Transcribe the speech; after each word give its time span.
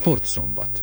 Sportszombat. 0.00 0.82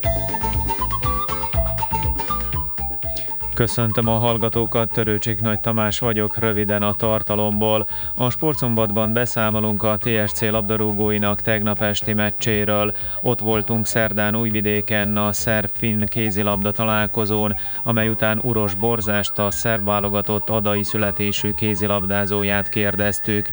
Köszöntöm 3.54 4.08
a 4.08 4.18
hallgatókat, 4.18 4.92
Törőcsik 4.92 5.42
Nagy 5.42 5.60
Tamás 5.60 6.00
vagyok, 6.00 6.38
röviden 6.38 6.84
a 6.84 6.94
tartalomból. 6.94 7.88
A 8.16 8.30
sportszombatban 8.30 9.14
beszámolunk 9.14 9.84
a 9.84 9.98
TSC 9.98 10.42
labdarúgóinak 10.42 11.42
tegnap 11.42 11.82
esti 11.82 12.14
meccséről. 12.14 12.96
Ott 13.22 13.40
voltunk 13.40 13.86
szerdán 13.86 14.36
Újvidéken 14.36 15.18
a 15.18 15.34
szerb-finn 15.34 16.06
kézilabda 16.06 16.72
találkozón, 16.72 17.56
amely 17.84 18.10
után 18.10 18.40
Uros 18.44 18.74
Borzást 18.74 19.38
a 19.40 19.52
szerb 19.52 19.86
válogatott 19.86 20.50
adai 20.50 20.84
születésű 20.84 21.52
kézilabdázóját 21.54 22.70
kérdeztük. 22.70 23.50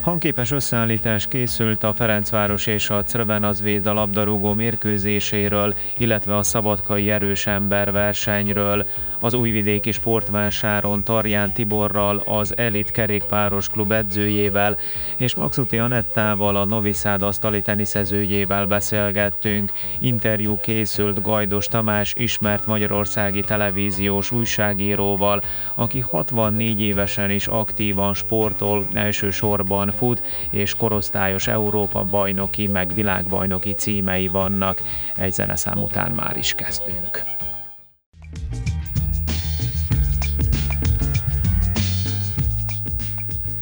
Hangképes 0.00 0.50
összeállítás 0.50 1.26
készült 1.28 1.84
a 1.84 1.92
Ferencváros 1.92 2.66
és 2.66 2.90
a 2.90 3.02
Crvenazvézda 3.02 3.92
labdarúgó 3.92 4.52
mérkőzéséről, 4.52 5.74
illetve 5.98 6.36
a 6.36 6.42
szabadkai 6.42 7.10
erős 7.10 7.46
ember 7.46 7.92
versenyről. 7.92 8.86
Az 9.20 9.34
újvidéki 9.34 9.92
sportvásáron 9.92 11.04
Tarján 11.04 11.52
Tiborral, 11.52 12.22
az 12.24 12.56
Elit 12.56 12.90
kerékpáros 12.90 13.68
klub 13.68 13.92
edzőjével 13.92 14.76
és 15.16 15.34
Maxuti 15.34 15.78
Anettával, 15.78 16.56
a 16.56 16.64
Novi 16.64 16.92
Sad 16.92 17.22
asztali 17.22 17.60
teniszezőjével 17.60 18.66
beszélgettünk. 18.66 19.72
Interjú 20.00 20.56
készült 20.60 21.22
Gajdos 21.22 21.66
Tamás, 21.66 22.14
ismert 22.16 22.66
magyarországi 22.66 23.40
televíziós 23.40 24.30
újságíróval, 24.30 25.42
aki 25.74 26.00
64 26.00 26.80
évesen 26.80 27.30
is 27.30 27.46
aktívan 27.46 28.14
sportol, 28.14 28.86
elsősorban 28.92 29.85
fut, 29.92 30.22
és 30.50 30.74
korosztályos 30.74 31.46
Európa 31.46 32.04
bajnoki, 32.04 32.66
meg 32.66 32.94
világbajnoki 32.94 33.74
címei 33.74 34.28
vannak. 34.28 34.82
Egy 35.16 35.32
zeneszám 35.32 35.82
után 35.82 36.10
már 36.10 36.36
is 36.36 36.54
kezdünk. 36.54 37.34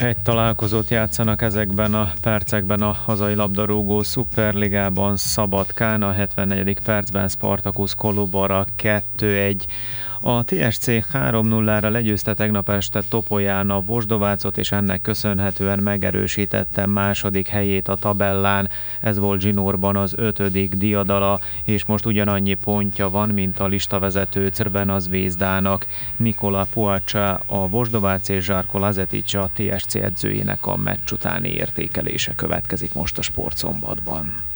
Egy 0.05 0.23
találkozót 0.23 0.89
játszanak 0.89 1.43
ezekben 1.43 1.95
a 1.95 2.13
percekben 2.21 2.83
a 2.83 2.93
hazai 2.93 3.35
labdarúgó 3.35 4.03
szuperligában 4.03 5.17
Szabadkán, 5.17 6.03
a 6.03 6.13
74. 6.13 6.79
percben 6.85 7.29
Spartacus 7.29 7.95
Kolubara 7.95 8.67
2-1. 8.83 9.61
A 10.27 10.45
TSC 10.45 10.87
3-0-ra 11.13 11.91
legyőzte 11.91 12.35
tegnap 12.35 12.69
este 12.69 13.03
Topolyán 13.09 13.71
a 13.71 13.81
Vosdovácot, 13.81 14.59
és 14.59 14.73
ennek 14.73 15.01
köszönhetően 15.01 15.79
megerősítette 15.79 16.87
második 16.87 17.49
helyét 17.49 17.89
a 17.89 17.97
tabellán. 17.97 18.69
Ez 19.01 19.19
volt 19.19 19.41
Zsinórban 19.41 19.97
az 19.97 20.15
ötödik 20.17 20.75
diadala, 20.75 21.41
és 21.65 21.85
most 21.85 22.07
ugyanannyi 22.07 22.55
pontja 22.55 23.11
van, 23.11 23.29
mint 23.29 23.61
a 23.61 23.67
listavezető 23.67 24.49
Crben 24.49 24.91
az 24.91 25.09
Vézdának. 25.09 25.87
Nikola 26.17 26.67
Puacsa, 26.71 27.35
a 27.47 27.69
Vosdovác 27.69 28.29
és 28.29 28.45
Zsárko 28.45 28.79
Lazetic 28.79 29.35
a 29.35 29.51
TSC 29.55 29.95
edzőjének 29.95 30.67
a 30.67 30.77
meccs 30.77 31.13
utáni 31.13 31.49
értékelése 31.49 32.35
következik 32.35 32.95
most 32.95 33.19
a 33.19 33.23
sportszombatban. 33.23 34.54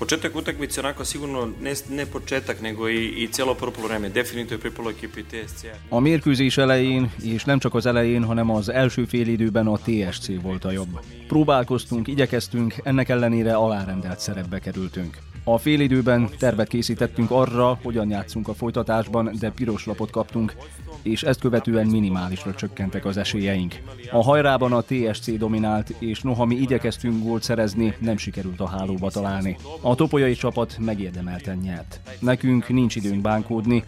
Početak 0.00 0.36
utakmice 0.36 0.80
onako 0.80 1.04
sigurno 1.04 1.48
ne, 1.62 1.72
ne 1.90 2.06
početak, 2.06 2.60
nego 2.60 2.88
i, 2.88 3.22
i 3.22 3.28
cijelo 3.28 3.54
prvo 3.54 3.86
vreme. 3.86 4.08
Definitív 4.08 4.52
je 4.52 4.58
pripalo 4.58 4.90
ekipi 4.90 5.24
TSC. 5.24 5.64
A 5.88 6.00
mérkőzés 6.00 6.58
elején, 6.58 7.10
és 7.22 7.44
nem 7.44 7.58
csak 7.58 7.74
az 7.74 7.86
elején, 7.86 8.24
hanem 8.24 8.50
az 8.50 8.68
első 8.68 9.04
fél 9.04 9.28
időben 9.28 9.66
a 9.66 9.78
TSC 9.78 10.28
volt 10.42 10.64
a 10.64 10.70
jobb. 10.70 11.00
Próbálkoztunk, 11.28 12.08
igyekeztünk, 12.08 12.74
ennek 12.82 13.08
ellenére 13.08 13.54
alárendelt 13.54 14.20
szerepbe 14.20 14.58
kerültünk. 14.58 15.16
A 15.44 15.58
félidőben 15.58 16.28
tervet 16.38 16.68
készítettünk 16.68 17.30
arra, 17.30 17.78
hogyan 17.82 18.10
játszunk 18.10 18.48
a 18.48 18.54
folytatásban, 18.54 19.30
de 19.38 19.50
piros 19.50 19.86
lapot 19.86 20.10
kaptunk, 20.10 20.54
és 21.02 21.22
ezt 21.22 21.40
követően 21.40 21.86
minimálisra 21.86 22.54
csökkentek 22.54 23.04
az 23.04 23.16
esélyeink. 23.16 23.74
A 24.10 24.22
hajrában 24.22 24.72
a 24.72 24.82
TSC 24.82 25.38
dominált, 25.38 25.94
és 25.98 26.20
noha 26.20 26.44
mi 26.44 26.54
igyekeztünk 26.54 27.22
gólt 27.22 27.42
szerezni, 27.42 27.94
nem 27.98 28.16
sikerült 28.16 28.60
a 28.60 28.68
hálóba 28.68 29.10
találni. 29.10 29.56
A 29.80 29.94
topolyai 29.94 30.34
csapat 30.34 30.76
megérdemelten 30.78 31.56
nyert. 31.56 32.00
Nekünk 32.18 32.68
nincs 32.68 32.96
időnk 32.96 33.20
bánkódni, 33.20 33.84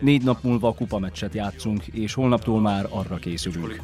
Négy 0.00 0.22
nap 0.22 0.42
múlva 0.42 0.74
kupameccset 0.74 1.34
játszunk, 1.34 1.86
és 1.86 2.14
holnaptól 2.14 2.60
már 2.60 2.86
arra 2.90 3.16
készülünk. 3.16 3.80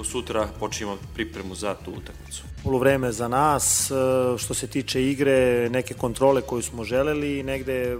Polovreme 2.62 3.11
za 3.11 3.28
nas, 3.28 3.91
e, 3.91 3.95
što 4.39 4.55
se 4.55 4.67
tiče 4.67 5.00
igre, 5.03 5.69
neke 5.69 5.95
kontrole 5.95 6.41
koju 6.41 6.62
smo 6.62 6.84
želeli, 6.84 7.43
negde 7.43 7.97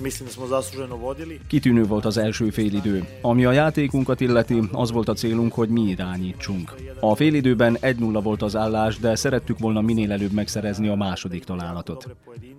mislim 0.00 0.26
da 0.26 0.32
smo 0.32 0.46
zasluženo 0.46 0.96
vodili. 0.96 1.40
Kitűnő 1.48 1.84
volt 1.84 2.04
az 2.04 2.16
első 2.16 2.50
félidő. 2.50 3.04
Ami 3.22 3.44
a 3.44 3.52
játékunkat 3.52 4.20
illeti, 4.20 4.62
az 4.72 4.90
volt 4.90 5.08
a 5.08 5.14
célunk, 5.14 5.52
hogy 5.52 5.68
mi 5.68 5.80
irányítsunk. 5.80 6.74
A 7.00 7.14
félidőben 7.14 7.78
1-0 7.80 8.20
volt 8.22 8.42
az 8.42 8.56
állás, 8.56 8.98
de 8.98 9.14
szerettük 9.14 9.58
volna 9.58 9.80
minél 9.80 10.12
előbb 10.12 10.32
megszerezni 10.32 10.88
a 10.88 10.94
második 10.94 11.44
találatot. 11.44 12.16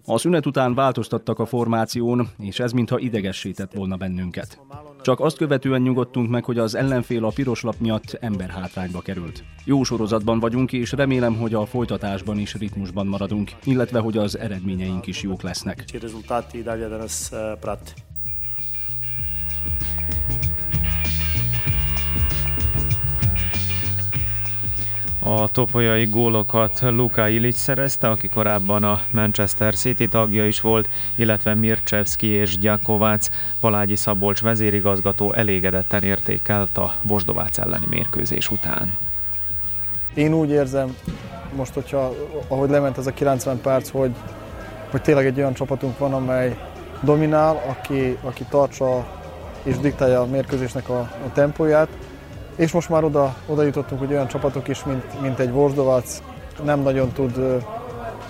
A 0.08 0.18
szünet 0.18 0.46
után 0.46 0.74
változtattak 0.74 1.40
a 1.40 1.46
formáción, 1.46 2.28
és 2.40 2.60
ez 2.60 2.72
mintha 2.72 3.00
idegessített 3.00 3.74
volna 3.74 3.96
bennünket. 3.96 4.60
Csak 5.02 5.20
azt 5.20 5.38
követően 5.38 5.82
nyugodtunk 5.82 6.30
meg, 6.30 6.44
hogy 6.44 6.58
az 6.58 6.76
ellenfél 6.76 7.26
a 7.26 7.32
piros 7.36 7.62
lap 7.62 7.76
miatt 7.80 8.18
emberhátrányba 8.20 9.02
került. 9.02 9.44
Jó 9.64 9.84
sorozatban 9.84 10.40
vagyunk, 10.40 10.72
és 10.72 10.92
remélem, 10.92 11.36
hogy 11.36 11.54
a 11.54 11.66
folytatásban 11.66 12.40
is 12.40 12.54
ritmusban 12.54 13.08
maradunk, 13.08 13.52
illetve 13.64 14.00
hogy 14.00 14.18
az 14.18 14.38
eredményeink 14.38 15.08
is 15.08 15.22
jók 15.22 15.42
lesznek. 15.42 15.84
A 25.28 25.48
topolyai 25.48 26.06
gólokat 26.06 26.82
Luka 26.82 27.28
Ilic 27.28 27.58
szerezte, 27.58 28.10
aki 28.10 28.28
korábban 28.28 28.84
a 28.84 29.02
Manchester 29.12 29.74
City 29.74 30.08
tagja 30.08 30.48
is 30.48 30.62
volt, 30.62 30.90
illetve 31.16 31.54
Mircsevski 31.54 32.28
és 32.28 32.58
Gyakovács, 32.58 33.28
Palágyi 33.60 33.96
Szabolcs 33.96 34.42
vezérigazgató 34.42 35.34
elégedetten 35.34 36.04
értékelt 36.04 36.78
a 36.78 36.94
Vosdovác 37.02 37.58
elleni 37.58 37.86
mérkőzés 37.90 38.52
után. 38.52 38.98
Én 40.14 40.34
úgy 40.34 40.50
érzem, 40.50 40.96
most, 41.56 41.74
hogyha 41.74 42.14
ahogy 42.48 42.70
lement 42.70 42.98
ez 42.98 43.08
a 43.08 43.14
90 43.14 43.62
perc, 43.62 43.90
hogy, 43.90 44.12
hogy 44.92 45.02
tényleg 45.02 45.26
egy 45.26 45.38
olyan 45.38 45.54
csapatunk 45.54 45.98
van, 45.98 46.14
amely 46.14 46.58
dominál, 47.02 47.62
aki, 47.68 48.18
aki 48.22 48.44
tartsa 48.50 49.08
és 49.64 49.78
diktálja 49.78 50.22
a 50.22 50.26
mérkőzésnek 50.26 50.90
a, 50.90 51.00
a 51.00 51.32
tempóját, 51.34 51.88
és 52.56 52.72
most 52.72 52.90
már 52.90 53.04
oda, 53.04 53.36
oda 53.46 53.64
jutottunk, 53.64 54.00
hogy 54.00 54.12
olyan 54.12 54.28
csapatok 54.28 54.68
is, 54.68 54.84
mint, 54.84 55.22
mint 55.22 55.40
egy 55.40 55.52
Vorsdovac 55.52 56.22
nem 56.64 56.80
nagyon 56.80 57.12
tud 57.12 57.64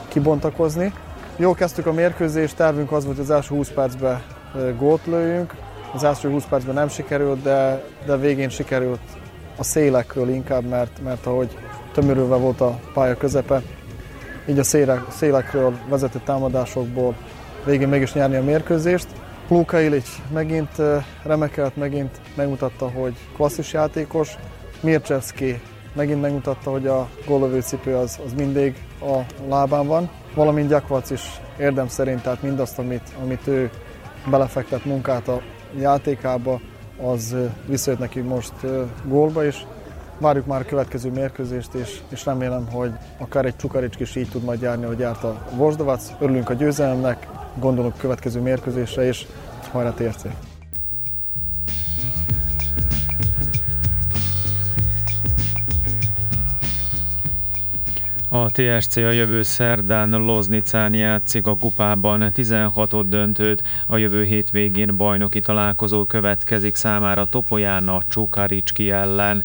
kibontakozni. 0.08 0.94
Jó 1.36 1.54
kezdtük 1.54 1.86
a 1.86 1.94
mérkőzést, 1.94 2.56
tervünk 2.56 2.92
az 2.92 3.06
volt, 3.06 3.16
hogy 3.16 3.26
az 3.26 3.32
első 3.32 3.56
20 3.56 3.70
percben 3.70 4.22
gólt 4.78 5.06
lőjünk. 5.06 5.54
Az 5.94 6.04
első 6.04 6.30
20 6.30 6.46
percben 6.46 6.74
nem 6.74 6.88
sikerült, 6.88 7.42
de, 7.42 7.84
de 8.06 8.18
végén 8.18 8.50
sikerült 8.50 9.00
a 9.58 9.64
szélekről 9.64 10.30
inkább, 10.30 10.64
mert, 10.64 11.02
mert 11.04 11.26
ahogy 11.26 11.58
tömörülve 11.94 12.36
volt 12.36 12.62
a 12.62 12.80
pálya 12.94 13.18
közepe, 13.18 13.62
így 14.50 14.60
a 14.60 14.64
szélek, 14.64 15.02
szélekről 15.10 15.74
vezetett 15.90 16.24
támadásokból 16.24 17.16
végén 17.66 17.88
mégis 17.88 18.14
nyerni 18.14 18.36
a 18.36 18.44
mérkőzést. 18.44 19.08
Luka 19.48 19.80
Ilic 19.80 20.22
megint 20.34 20.82
remekelt, 21.24 21.76
megint 21.76 22.20
megmutatta, 22.36 22.90
hogy 22.90 23.14
klasszis 23.36 23.74
játékos. 23.74 24.36
Mircsevski 24.82 25.62
megint 25.94 26.22
megmutatta, 26.22 26.72
hogy 26.72 26.88
a 26.88 27.10
góllövő 27.28 27.62
cipő 27.62 27.96
az, 27.96 28.20
az 28.26 28.34
mindig 28.34 28.76
a 29.02 29.20
lábán 29.50 29.88
van. 29.88 30.10
Valamint 30.34 30.70
Gyakvac 30.70 31.10
is 31.10 31.22
érdem 31.60 31.88
szerint, 31.88 32.22
tehát 32.22 32.42
mindazt, 32.42 32.80
amit, 32.80 33.10
amit 33.24 33.48
ő 33.48 33.70
belefektett 34.30 34.86
munkát 34.86 35.28
a 35.28 35.42
játékába, 35.80 36.60
az 37.02 37.36
visszajött 37.68 38.00
neki 38.00 38.20
most 38.20 38.54
gólba 39.04 39.46
is. 39.46 39.66
Várjuk 40.18 40.46
már 40.46 40.62
a 40.62 40.66
következő 40.66 41.12
mérkőzést, 41.12 41.74
és, 41.74 42.02
és 42.10 42.26
remélem, 42.26 42.68
hogy 42.72 42.92
akár 43.18 43.46
egy 43.46 43.56
Csukarics 43.56 44.00
is 44.00 44.16
így 44.16 44.30
tud 44.30 44.44
majd 44.44 44.62
járni, 44.62 44.86
hogy 44.86 45.00
járt 45.00 45.24
a 45.24 45.42
Vosdovac. 45.56 46.12
Örülünk 46.20 46.50
a 46.50 46.54
győzelemnek, 46.54 47.28
gondolok 47.60 47.98
következő 47.98 48.40
mérkőzésre 48.42 49.08
is, 49.08 49.28
hajrá 49.72 49.92
TRC! 49.92 50.26
A 58.30 58.50
TSC 58.52 58.96
a 58.96 59.12
jövő 59.12 59.44
szerdán 59.44 60.10
Loznicán 60.10 60.94
játszik 60.94 61.48
a 61.48 61.56
kupában 61.56 62.32
16 62.34 63.10
döntőt, 63.10 63.64
a 63.88 63.98
jövő 63.98 64.24
hétvégén 64.24 64.98
bajnoki 64.98 65.40
találkozó 65.40 66.04
következik 66.04 66.76
számára 66.76 67.26
Topolyána 67.26 68.02
Csukaricski 68.10 68.92
ellen. 68.92 69.44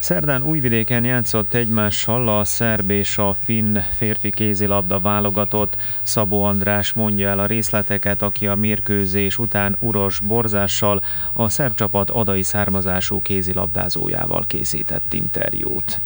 Szerdán 0.00 0.42
Újvidéken 0.42 1.04
játszott 1.04 1.54
egymással 1.54 2.28
a 2.38 2.44
szerb 2.44 2.90
és 2.90 3.18
a 3.18 3.36
finn 3.42 3.78
férfi 3.90 4.30
kézilabda 4.30 5.00
válogatott. 5.00 5.76
Szabó 6.02 6.42
András 6.42 6.92
mondja 6.92 7.28
el 7.28 7.38
a 7.38 7.46
részleteket, 7.46 8.22
aki 8.22 8.46
a 8.46 8.54
mérkőzés 8.54 9.38
után 9.38 9.76
uros 9.80 10.20
borzással 10.20 11.02
a 11.32 11.48
szerb 11.48 11.74
csapat 11.74 12.10
adai 12.10 12.42
származású 12.42 13.22
kézilabdázójával 13.22 14.44
készített 14.46 15.12
interjút. 15.12 16.00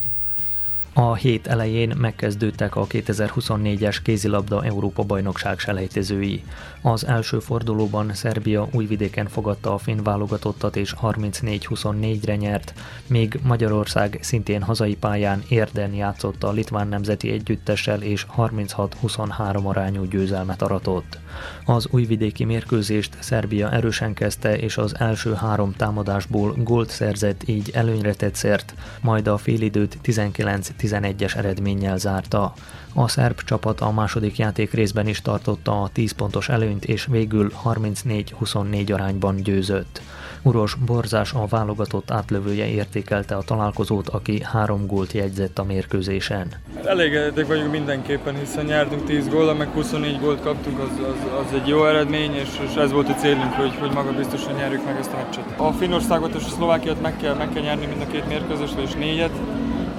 A 0.97 1.15
hét 1.15 1.47
elején 1.47 1.93
megkezdődtek 1.97 2.75
a 2.75 2.87
2024-es 2.87 3.97
kézilabda 4.03 4.63
Európa 4.63 5.03
bajnokság 5.03 5.59
selejtezői. 5.59 6.43
Az 6.81 7.05
első 7.05 7.39
fordulóban 7.39 8.13
Szerbia 8.13 8.67
újvidéken 8.71 9.27
fogadta 9.27 9.73
a 9.73 9.77
finn 9.77 10.03
válogatottat 10.03 10.75
és 10.75 10.95
34-24-re 11.01 12.35
nyert, 12.35 12.73
míg 13.07 13.39
Magyarország 13.43 14.19
szintén 14.21 14.61
hazai 14.61 14.95
pályán 14.95 15.43
érden 15.49 15.93
játszott 15.93 16.43
a 16.43 16.51
litván 16.51 16.87
nemzeti 16.87 17.31
együttessel 17.31 18.01
és 18.01 18.25
36-23 18.37 19.63
arányú 19.63 20.03
győzelmet 20.03 20.61
aratott. 20.61 21.19
Az 21.65 21.87
újvidéki 21.91 22.43
mérkőzést 22.43 23.17
Szerbia 23.19 23.71
erősen 23.71 24.13
kezdte, 24.13 24.57
és 24.57 24.77
az 24.77 24.99
első 24.99 25.33
három 25.33 25.73
támadásból 25.77 26.55
gólt 26.57 26.89
szerzett, 26.89 27.41
így 27.47 27.71
előnyre 27.73 28.13
tett 28.13 28.35
szert, 28.35 28.73
majd 29.01 29.27
a 29.27 29.37
félidőt 29.37 29.97
19-11-es 30.03 31.35
eredménnyel 31.35 31.97
zárta. 31.97 32.53
A 32.93 33.07
szerb 33.07 33.41
csapat 33.41 33.81
a 33.81 33.91
második 33.91 34.37
játék 34.37 34.71
részben 34.73 35.07
is 35.07 35.21
tartotta 35.21 35.81
a 35.81 35.89
10 35.89 36.11
pontos 36.11 36.49
előnyt, 36.49 36.85
és 36.85 37.05
végül 37.05 37.51
34-24 37.63 38.93
arányban 38.93 39.35
győzött. 39.35 40.01
Uros 40.45 40.75
Borzás 40.85 41.33
a 41.33 41.45
válogatott 41.49 42.11
átlövője 42.11 42.67
értékelte 42.67 43.35
a 43.35 43.41
találkozót, 43.41 44.09
aki 44.09 44.41
három 44.43 44.85
gólt 44.85 45.11
jegyzett 45.11 45.59
a 45.59 45.63
mérkőzésen. 45.63 46.47
Elégedettek 46.83 47.47
vagyunk 47.47 47.71
mindenképpen, 47.71 48.35
hiszen 48.35 48.65
nyertünk 48.65 49.05
10 49.05 49.29
góllal, 49.29 49.53
meg 49.53 49.67
24 49.67 50.19
gólt 50.19 50.41
kaptunk, 50.41 50.79
az, 50.79 50.89
az, 50.99 51.45
az 51.45 51.53
egy 51.53 51.67
jó 51.67 51.85
eredmény, 51.85 52.33
és, 52.33 52.49
és 52.69 52.75
ez 52.75 52.91
volt 52.91 53.09
a 53.09 53.13
célunk, 53.13 53.53
hogy, 53.53 53.75
hogy 53.79 53.91
maga 53.91 54.11
biztosan 54.11 54.53
nyerjük 54.53 54.85
meg 54.85 54.97
ezt 54.97 55.13
a 55.13 55.15
meccset. 55.15 55.59
A 55.59 55.71
Finnországot 55.71 56.33
és 56.33 56.43
a 56.45 56.49
Szlovákiát 56.49 57.01
meg 57.01 57.17
kell, 57.17 57.33
meg 57.33 57.49
kell 57.53 57.63
nyerni 57.63 57.85
mind 57.85 58.01
a 58.01 58.11
két 58.11 58.27
mérkőzést, 58.27 58.77
és 58.77 58.91
négyet, 58.93 59.33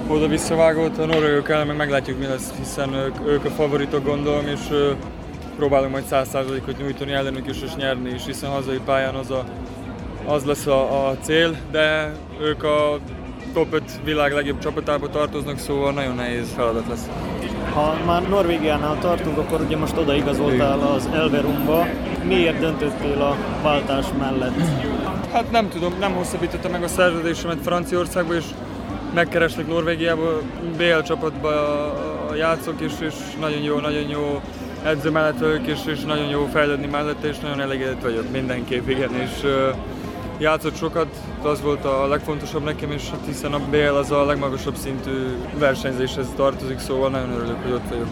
oda 0.07 0.27
visszavágott, 0.27 0.97
a 0.97 1.05
norvégok 1.05 1.49
ellen 1.49 1.67
meg 1.67 1.77
meglátjuk 1.77 2.19
mi 2.19 2.25
lesz, 2.25 2.51
hiszen 2.57 2.93
ők, 2.93 3.15
ők 3.27 3.45
a 3.45 3.49
favoritok 3.49 4.03
gondolom, 4.03 4.47
és 4.47 4.61
próbálunk 5.55 5.91
majd 5.91 6.05
100%-ot 6.11 6.77
nyújtani 6.77 7.11
ellenük 7.11 7.47
is, 7.47 7.61
és 7.61 7.75
nyerni 7.75 8.09
is, 8.09 8.25
hiszen 8.25 8.49
hazai 8.49 8.79
pályán 8.85 9.15
az 9.15 9.31
a 9.31 9.45
az 10.27 10.43
lesz 10.43 10.65
a, 10.65 11.07
a 11.07 11.17
cél, 11.21 11.57
de 11.71 12.11
ők 12.41 12.63
a 12.63 12.99
top 13.53 13.73
5 13.73 13.83
világ 14.03 14.33
legjobb 14.33 14.59
csapatába 14.59 15.09
tartoznak, 15.09 15.57
szóval 15.57 15.91
nagyon 15.91 16.15
nehéz 16.15 16.53
feladat 16.55 16.87
lesz. 16.87 17.09
Ha 17.73 17.97
már 18.05 18.29
Norvégiánál 18.29 18.99
tartunk, 18.99 19.37
akkor 19.37 19.61
ugye 19.61 19.77
most 19.77 19.97
odaigazoltál 19.97 20.79
az 20.79 21.09
Elverumba. 21.13 21.85
Miért 22.23 22.59
döntöttél 22.59 23.21
a 23.21 23.35
váltás 23.63 24.05
mellett? 24.19 24.61
Hát 25.31 25.51
nem 25.51 25.69
tudom, 25.69 25.93
nem 25.99 26.13
hosszabbítottam 26.13 26.71
meg 26.71 26.83
a 26.83 26.87
szerződésemet 26.87 27.57
Franciaországba, 27.63 28.35
és 28.35 28.45
megkerestek 29.13 29.67
Norvégiába, 29.67 30.41
BL 30.77 31.01
csapatba 31.05 31.53
játszok, 32.37 32.81
és, 32.81 32.91
és 32.99 33.13
nagyon 33.39 33.61
jó, 33.61 33.79
nagyon 33.79 34.09
jó 34.09 34.41
edző 34.83 35.09
mellett 35.09 35.39
vagyok, 35.39 35.67
és, 35.67 35.79
és 35.85 35.99
nagyon 35.99 36.27
jó 36.27 36.47
fejlődni 36.51 36.87
mellett, 36.87 37.23
és 37.23 37.39
nagyon 37.39 37.61
elégedett 37.61 38.01
vagyok 38.01 38.31
mindenképp, 38.31 38.87
igen, 38.87 39.15
és 39.15 39.43
játszott 39.43 39.96
sokat, 40.75 41.07
az 41.41 41.61
volt 41.61 41.85
a 41.85 42.07
legfontosabb 42.07 42.63
nekem, 42.63 42.91
és 42.91 43.09
hát 43.09 43.25
hiszen 43.25 43.53
a 43.53 43.59
BL 43.69 43.95
az 43.95 44.11
a 44.11 44.25
legmagasabb 44.25 44.75
szintű 44.75 45.37
versenyzéshez 45.57 46.27
tartozik, 46.35 46.79
szóval 46.79 47.09
nagyon 47.09 47.31
örülök, 47.31 47.63
hogy 47.63 47.71
ott 47.71 47.89
vagyok. 47.89 48.07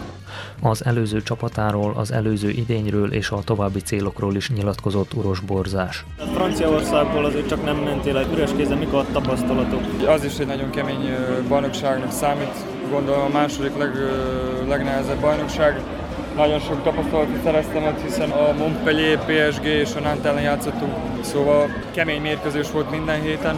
Az 0.62 0.84
előző 0.84 1.22
csapatáról, 1.22 1.92
az 1.96 2.12
előző 2.12 2.48
idényről 2.48 3.12
és 3.12 3.30
a 3.30 3.38
további 3.44 3.80
célokról 3.80 4.34
is 4.34 4.50
nyilatkozott 4.50 5.14
Uros 5.14 5.40
Borzás. 5.40 6.04
A 6.18 6.24
Franciaországból 6.34 7.24
azért 7.24 7.48
csak 7.48 7.64
nem 7.64 7.76
mentél 7.76 8.16
egy 8.16 8.32
üres 8.32 8.50
kézzel, 8.56 8.76
mik 8.76 8.92
a 8.92 9.04
tapasztalatok? 9.12 9.80
Az 10.06 10.24
is 10.24 10.38
egy 10.38 10.46
nagyon 10.46 10.70
kemény 10.70 11.14
bajnokságnak 11.48 12.10
számít, 12.10 12.54
gondolom 12.90 13.20
a 13.20 13.28
második 13.28 13.76
leg, 13.76 13.90
legnehezebb 14.68 15.20
bajnokság 15.20 15.80
nagyon 16.36 16.60
sok 16.60 16.82
tapasztalatot 16.82 17.42
szereztem 17.42 17.94
hiszen 18.04 18.30
a 18.30 18.52
Montpellier, 18.52 19.18
PSG 19.24 19.64
és 19.64 19.94
a 19.94 20.00
Nantes 20.00 20.30
ellen 20.30 20.42
játszottunk, 20.42 20.92
szóval 21.20 21.68
kemény 21.94 22.20
mérkőzés 22.20 22.70
volt 22.70 22.90
minden 22.90 23.20
héten. 23.20 23.56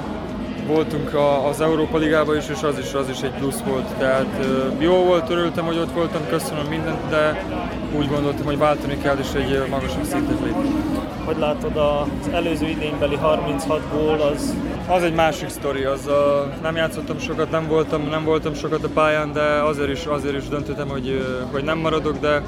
Voltunk 0.67 1.15
az 1.49 1.61
Európa 1.61 1.99
Ligában 1.99 2.37
is, 2.37 2.49
és 2.49 2.63
az 2.63 2.79
is, 2.79 2.93
az 2.93 3.09
is 3.09 3.21
egy 3.21 3.31
plusz 3.31 3.61
volt. 3.61 3.87
Tehát 3.99 4.47
jó 4.79 4.95
volt, 4.95 5.31
örültem, 5.31 5.65
hogy 5.65 5.79
ott 5.79 5.93
voltam, 5.93 6.21
köszönöm 6.29 6.67
mindent, 6.67 7.09
de 7.09 7.45
úgy 7.97 8.09
gondoltam, 8.09 8.45
hogy 8.45 8.59
váltani 8.59 8.99
kell, 8.99 9.17
és 9.17 9.29
egy 9.35 9.69
magasabb 9.71 10.05
szintet 10.05 10.41
lépni. 10.45 10.71
Hogy 11.29 11.39
látod 11.39 11.77
az 11.77 12.29
előző 12.33 12.69
idénybeli 12.69 13.17
36 13.17 13.81
gól, 13.93 14.21
az... 14.21 14.55
Az 14.89 15.03
egy 15.03 15.15
másik 15.15 15.49
sztori, 15.49 15.85
az 15.85 16.07
a, 16.07 16.53
nem 16.63 16.77
játszottam 16.77 17.19
sokat, 17.19 17.51
nem 17.51 17.67
voltam, 17.67 18.09
nem 18.11 18.25
voltam 18.25 18.55
sokat 18.55 18.85
a 18.85 18.89
pályán, 18.89 19.33
de 19.33 19.43
azért 19.43 19.91
is, 19.91 20.05
azért 20.05 20.37
is 20.37 20.49
döntöttem, 20.49 20.89
hogy, 20.89 21.25
hogy 21.53 21.65
nem 21.65 21.79
maradok, 21.79 22.19
de 22.19 22.43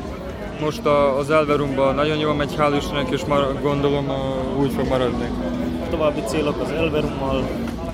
most 0.61 0.87
az 1.19 1.31
Elverumban 1.31 1.95
nagyon 1.95 2.17
jól 2.17 2.35
megy, 2.35 2.55
hál' 2.59 2.75
Istennek, 2.77 3.11
és 3.11 3.25
mar- 3.25 3.63
gondolom 3.63 4.07
úgy 4.59 4.73
fog 4.73 4.89
maradni. 4.89 5.29
További 5.91 6.21
célok 6.27 6.61
az 6.61 6.71
Elverummal? 6.71 7.49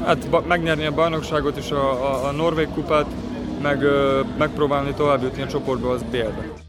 Hát 0.04 0.46
megnyerni 0.46 0.86
a 0.86 0.94
bajnokságot 0.94 1.56
és 1.56 1.70
a, 1.70 1.90
a, 1.90 2.26
a 2.26 2.30
Norvég 2.30 2.68
kupát, 2.74 3.06
meg 3.62 3.84
megpróbálni 4.38 4.92
tovább 4.94 5.22
jutni 5.22 5.42
a 5.42 5.46
csoportba 5.46 5.90
az 5.90 6.02
BL-be. 6.10 6.65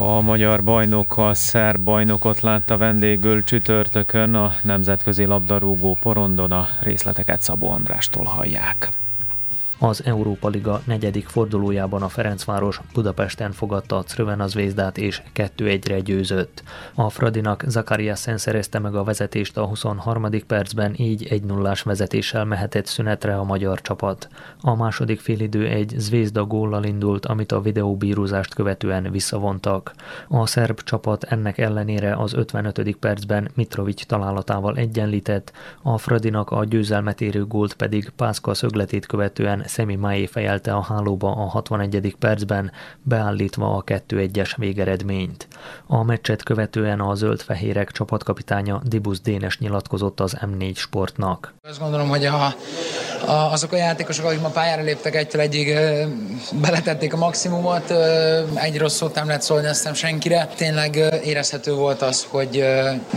A 0.00 0.20
magyar 0.20 0.64
bajnok 0.64 1.16
a 1.16 1.34
szerb 1.34 1.80
bajnokot 1.80 2.40
látta 2.40 2.76
vendégül 2.76 3.44
csütörtökön 3.44 4.34
a 4.34 4.52
nemzetközi 4.62 5.24
labdarúgó 5.24 5.96
porondon 6.00 6.52
a 6.52 6.66
részleteket 6.80 7.40
Szabó 7.40 7.70
Andrástól 7.70 8.24
hallják. 8.24 8.88
Az 9.80 10.04
Európa 10.04 10.48
Liga 10.48 10.80
negyedik 10.84 11.28
fordulójában 11.28 12.02
a 12.02 12.08
Ferencváros 12.08 12.80
Budapesten 12.92 13.52
fogadta 13.52 13.96
a 13.96 14.02
Cröven 14.02 14.48
Zvézdát 14.48 14.98
és 14.98 15.22
2-1-re 15.34 16.00
győzött. 16.00 16.62
A 16.94 17.10
Fradinak 17.10 17.64
Zakariasen 17.66 18.38
szerezte 18.38 18.78
meg 18.78 18.94
a 18.94 19.04
vezetést 19.04 19.56
a 19.56 19.64
23. 19.66 20.26
percben, 20.46 20.94
így 20.96 21.26
egy 21.30 21.42
nullás 21.42 21.82
vezetéssel 21.82 22.44
mehetett 22.44 22.86
szünetre 22.86 23.36
a 23.36 23.44
magyar 23.44 23.80
csapat. 23.80 24.28
A 24.60 24.74
második 24.74 25.20
félidő 25.20 25.66
egy 25.66 25.94
Zvézda 25.96 26.44
góllal 26.44 26.84
indult, 26.84 27.26
amit 27.26 27.52
a 27.52 27.60
videóbírózást 27.60 28.54
követően 28.54 29.10
visszavontak. 29.10 29.92
A 30.28 30.46
szerb 30.46 30.80
csapat 30.82 31.24
ennek 31.24 31.58
ellenére 31.58 32.16
az 32.16 32.34
55. 32.34 32.96
percben 32.96 33.50
Mitrovic 33.54 34.06
találatával 34.06 34.76
egyenlített, 34.76 35.52
a 35.82 35.98
Fradinak 35.98 36.50
a 36.50 36.64
győzelmet 36.64 37.20
érő 37.20 37.44
gólt 37.44 37.74
pedig 37.74 38.12
Pászka 38.16 38.54
szögletét 38.54 39.06
követően 39.06 39.66
Szemi 39.68 39.96
Máé 39.96 40.26
fejelte 40.26 40.72
a 40.72 40.82
hálóba 40.82 41.30
a 41.30 41.48
61. 41.48 42.16
percben, 42.18 42.72
beállítva 43.02 43.76
a 43.76 43.84
2-1-es 43.84 44.52
végeredményt. 44.56 45.48
A 45.86 46.02
meccset 46.02 46.42
követően 46.42 47.00
a 47.00 47.14
zöld-fehérek 47.14 47.90
csapatkapitánya 47.90 48.80
Dibusz 48.84 49.20
Dénes 49.20 49.58
nyilatkozott 49.58 50.20
az 50.20 50.36
M4 50.40 50.74
sportnak. 50.74 51.54
Azt 51.68 51.80
gondolom, 51.80 52.08
hogy 52.08 52.24
a, 52.24 52.54
a, 53.26 53.52
azok 53.52 53.72
a 53.72 53.76
játékosok, 53.76 54.24
akik 54.24 54.40
ma 54.40 54.48
pályára 54.48 54.82
léptek 54.82 55.14
egytől 55.14 55.40
egyig, 55.40 55.78
beletették 56.60 57.12
a 57.12 57.16
maximumot, 57.16 57.90
egy 58.54 58.78
rossz 58.78 58.96
szót 58.96 59.14
nem 59.14 59.26
lehet 59.26 59.42
szólni, 59.42 59.66
aztán 59.66 59.94
senkire. 59.94 60.46
Tényleg 60.56 60.96
érezhető 61.24 61.74
volt 61.74 62.02
az, 62.02 62.26
hogy 62.30 62.64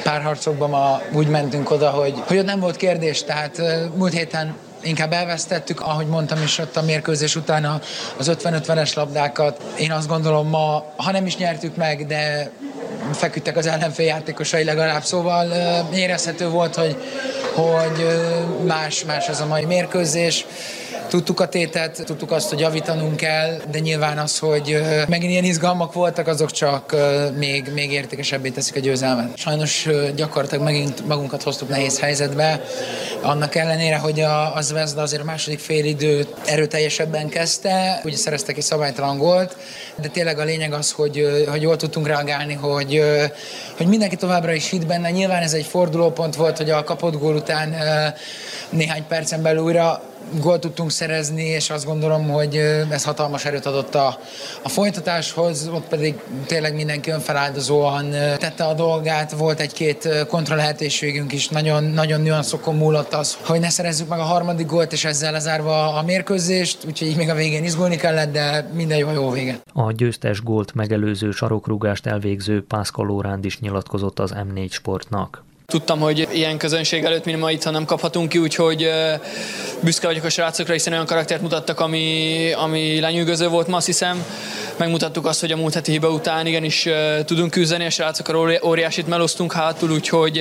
párharcokban 0.03 0.69
ma 0.69 1.01
úgy 1.13 1.27
mentünk 1.27 1.71
oda, 1.71 1.89
hogy, 1.89 2.13
hogy 2.25 2.37
ott 2.37 2.45
nem 2.45 2.59
volt 2.59 2.75
kérdés, 2.75 3.23
tehát 3.23 3.61
múlt 3.95 4.13
héten 4.13 4.55
inkább 4.81 5.13
elvesztettük, 5.13 5.81
ahogy 5.81 6.07
mondtam 6.07 6.41
is 6.43 6.57
ott 6.57 6.77
a 6.77 6.81
mérkőzés 6.81 7.35
után 7.35 7.81
az 8.17 8.31
50-50-es 8.43 8.95
labdákat. 8.95 9.61
Én 9.79 9.91
azt 9.91 10.07
gondolom 10.07 10.47
ma, 10.47 10.85
ha 10.95 11.11
nem 11.11 11.25
is 11.25 11.37
nyertük 11.37 11.75
meg, 11.75 12.07
de 12.07 12.51
feküdtek 13.13 13.57
az 13.57 13.67
ellenfél 13.67 14.05
játékosai 14.05 14.63
legalább, 14.63 15.03
szóval 15.03 15.47
érezhető 15.93 16.49
volt, 16.49 16.75
hogy, 16.75 16.95
hogy 17.53 18.19
más, 18.65 19.03
más 19.05 19.29
az 19.29 19.39
a 19.39 19.45
mai 19.45 19.65
mérkőzés. 19.65 20.45
Tudtuk 21.11 21.39
a 21.39 21.47
tétet, 21.47 22.03
tudtuk 22.05 22.31
azt, 22.31 22.49
hogy 22.49 22.59
javítanunk 22.59 23.15
kell, 23.15 23.61
de 23.71 23.79
nyilván 23.79 24.17
az, 24.17 24.39
hogy 24.39 24.81
megint 25.07 25.31
ilyen 25.31 25.43
izgalmak 25.43 25.93
voltak, 25.93 26.27
azok 26.27 26.51
csak 26.51 26.95
még, 27.37 27.71
még 27.73 27.91
értékesebbé 27.91 28.49
teszik 28.49 28.75
a 28.75 28.79
győzelmet. 28.79 29.37
Sajnos 29.37 29.87
gyakorlatilag 30.15 30.63
megint 30.63 31.07
magunkat 31.07 31.43
hoztuk 31.43 31.69
nehéz 31.69 31.99
helyzetbe, 31.99 32.61
annak 33.21 33.55
ellenére, 33.55 33.97
hogy 33.97 34.19
a, 34.19 34.55
a 34.55 34.61
Zvezda 34.61 35.01
azért 35.01 35.21
a 35.21 35.25
második 35.25 35.59
félidőt 35.59 36.35
erőteljesebben 36.45 37.29
kezdte, 37.29 38.01
ugye 38.03 38.17
szereztek 38.17 38.57
egy 38.57 38.63
szabálytalan 38.63 39.17
gólt, 39.17 39.55
de 39.95 40.07
tényleg 40.07 40.39
a 40.39 40.43
lényeg 40.43 40.73
az, 40.73 40.91
hogy, 40.91 41.45
hogy 41.49 41.61
jól 41.61 41.75
tudtunk 41.77 42.07
reagálni, 42.07 42.53
hogy, 42.53 43.03
hogy 43.77 43.87
mindenki 43.87 44.15
továbbra 44.15 44.53
is 44.53 44.69
hit 44.69 44.87
benne. 44.87 45.09
Nyilván 45.09 45.41
ez 45.41 45.53
egy 45.53 45.65
fordulópont 45.65 46.35
volt, 46.35 46.57
hogy 46.57 46.69
a 46.69 46.83
kapott 46.83 47.19
gól 47.19 47.35
után 47.35 47.75
néhány 48.69 49.07
percen 49.07 49.41
belül 49.41 49.63
újra 49.63 50.01
gólt 50.41 50.61
tudtunk 50.61 50.91
szerezni, 50.91 51.43
és 51.43 51.69
azt 51.69 51.85
gondolom, 51.85 52.29
hogy 52.29 52.55
ez 52.89 53.03
hatalmas 53.03 53.45
erőt 53.45 53.65
adott 53.65 53.95
a, 53.95 54.19
a 54.61 54.69
folytatáshoz, 54.69 55.67
ott 55.67 55.87
pedig 55.87 56.15
tényleg 56.45 56.75
mindenki 56.75 57.09
önfeláldozóan 57.09 58.09
tette 58.11 58.63
a 58.63 58.73
dolgát, 58.73 59.31
volt 59.31 59.59
egy-két 59.59 60.25
kontrolllehetőségünk 60.27 61.33
is, 61.33 61.47
nagyon, 61.47 61.83
nagyon 61.83 62.21
nüanszokon 62.21 62.75
múlott 62.75 63.13
az, 63.13 63.37
hogy 63.45 63.59
ne 63.59 63.69
szerezzük 63.69 64.07
meg 64.07 64.19
a 64.19 64.23
harmadik 64.23 64.67
gólt, 64.67 64.91
és 64.91 65.05
ezzel 65.05 65.31
lezárva 65.31 65.93
a 65.95 66.01
mérkőzést, 66.03 66.77
úgyhogy 66.85 67.07
így 67.07 67.17
még 67.17 67.29
a 67.29 67.35
végén 67.35 67.63
izgulni 67.63 67.95
kellett, 67.95 68.31
de 68.31 68.69
minden 68.73 68.97
jó, 68.97 69.11
jó 69.11 69.29
vége. 69.29 69.59
A 69.73 69.91
győztes 69.91 70.41
gólt 70.41 70.73
megelőző 70.73 71.31
sarokrúgást 71.31 72.05
elvégző 72.05 72.63
Pászka 72.63 73.03
Lóránd 73.03 73.45
is 73.45 73.59
nyilatkozott 73.59 74.19
az 74.19 74.33
M4 74.35 74.71
sportnak. 74.71 75.43
Tudtam, 75.71 75.99
hogy 75.99 76.27
ilyen 76.33 76.57
közönség 76.57 77.03
előtt 77.03 77.25
mi 77.25 77.33
ma 77.33 77.51
itt 77.51 77.71
nem 77.71 77.85
kaphatunk 77.85 78.29
ki, 78.29 78.37
úgyhogy 78.37 78.89
büszke 79.79 80.07
vagyok 80.07 80.23
a 80.23 80.29
srácokra, 80.29 80.73
hiszen 80.73 80.93
olyan 80.93 81.05
karaktert 81.05 81.41
mutattak, 81.41 81.79
ami, 81.79 82.51
ami 82.51 82.99
lenyűgöző 82.99 83.47
volt 83.47 83.67
ma, 83.67 83.77
azt 83.77 83.85
hiszem. 83.85 84.25
Megmutattuk 84.77 85.25
azt, 85.25 85.39
hogy 85.39 85.51
a 85.51 85.55
múlt 85.57 85.73
heti 85.73 85.91
hiba 85.91 86.09
után 86.09 86.45
igenis 86.45 86.87
tudunk 87.25 87.51
küzdeni, 87.51 87.85
a 87.85 87.89
srácokkal 87.89 88.59
óriásit 88.63 89.07
melosztunk 89.07 89.53
hátul, 89.53 89.91
úgyhogy 89.91 90.35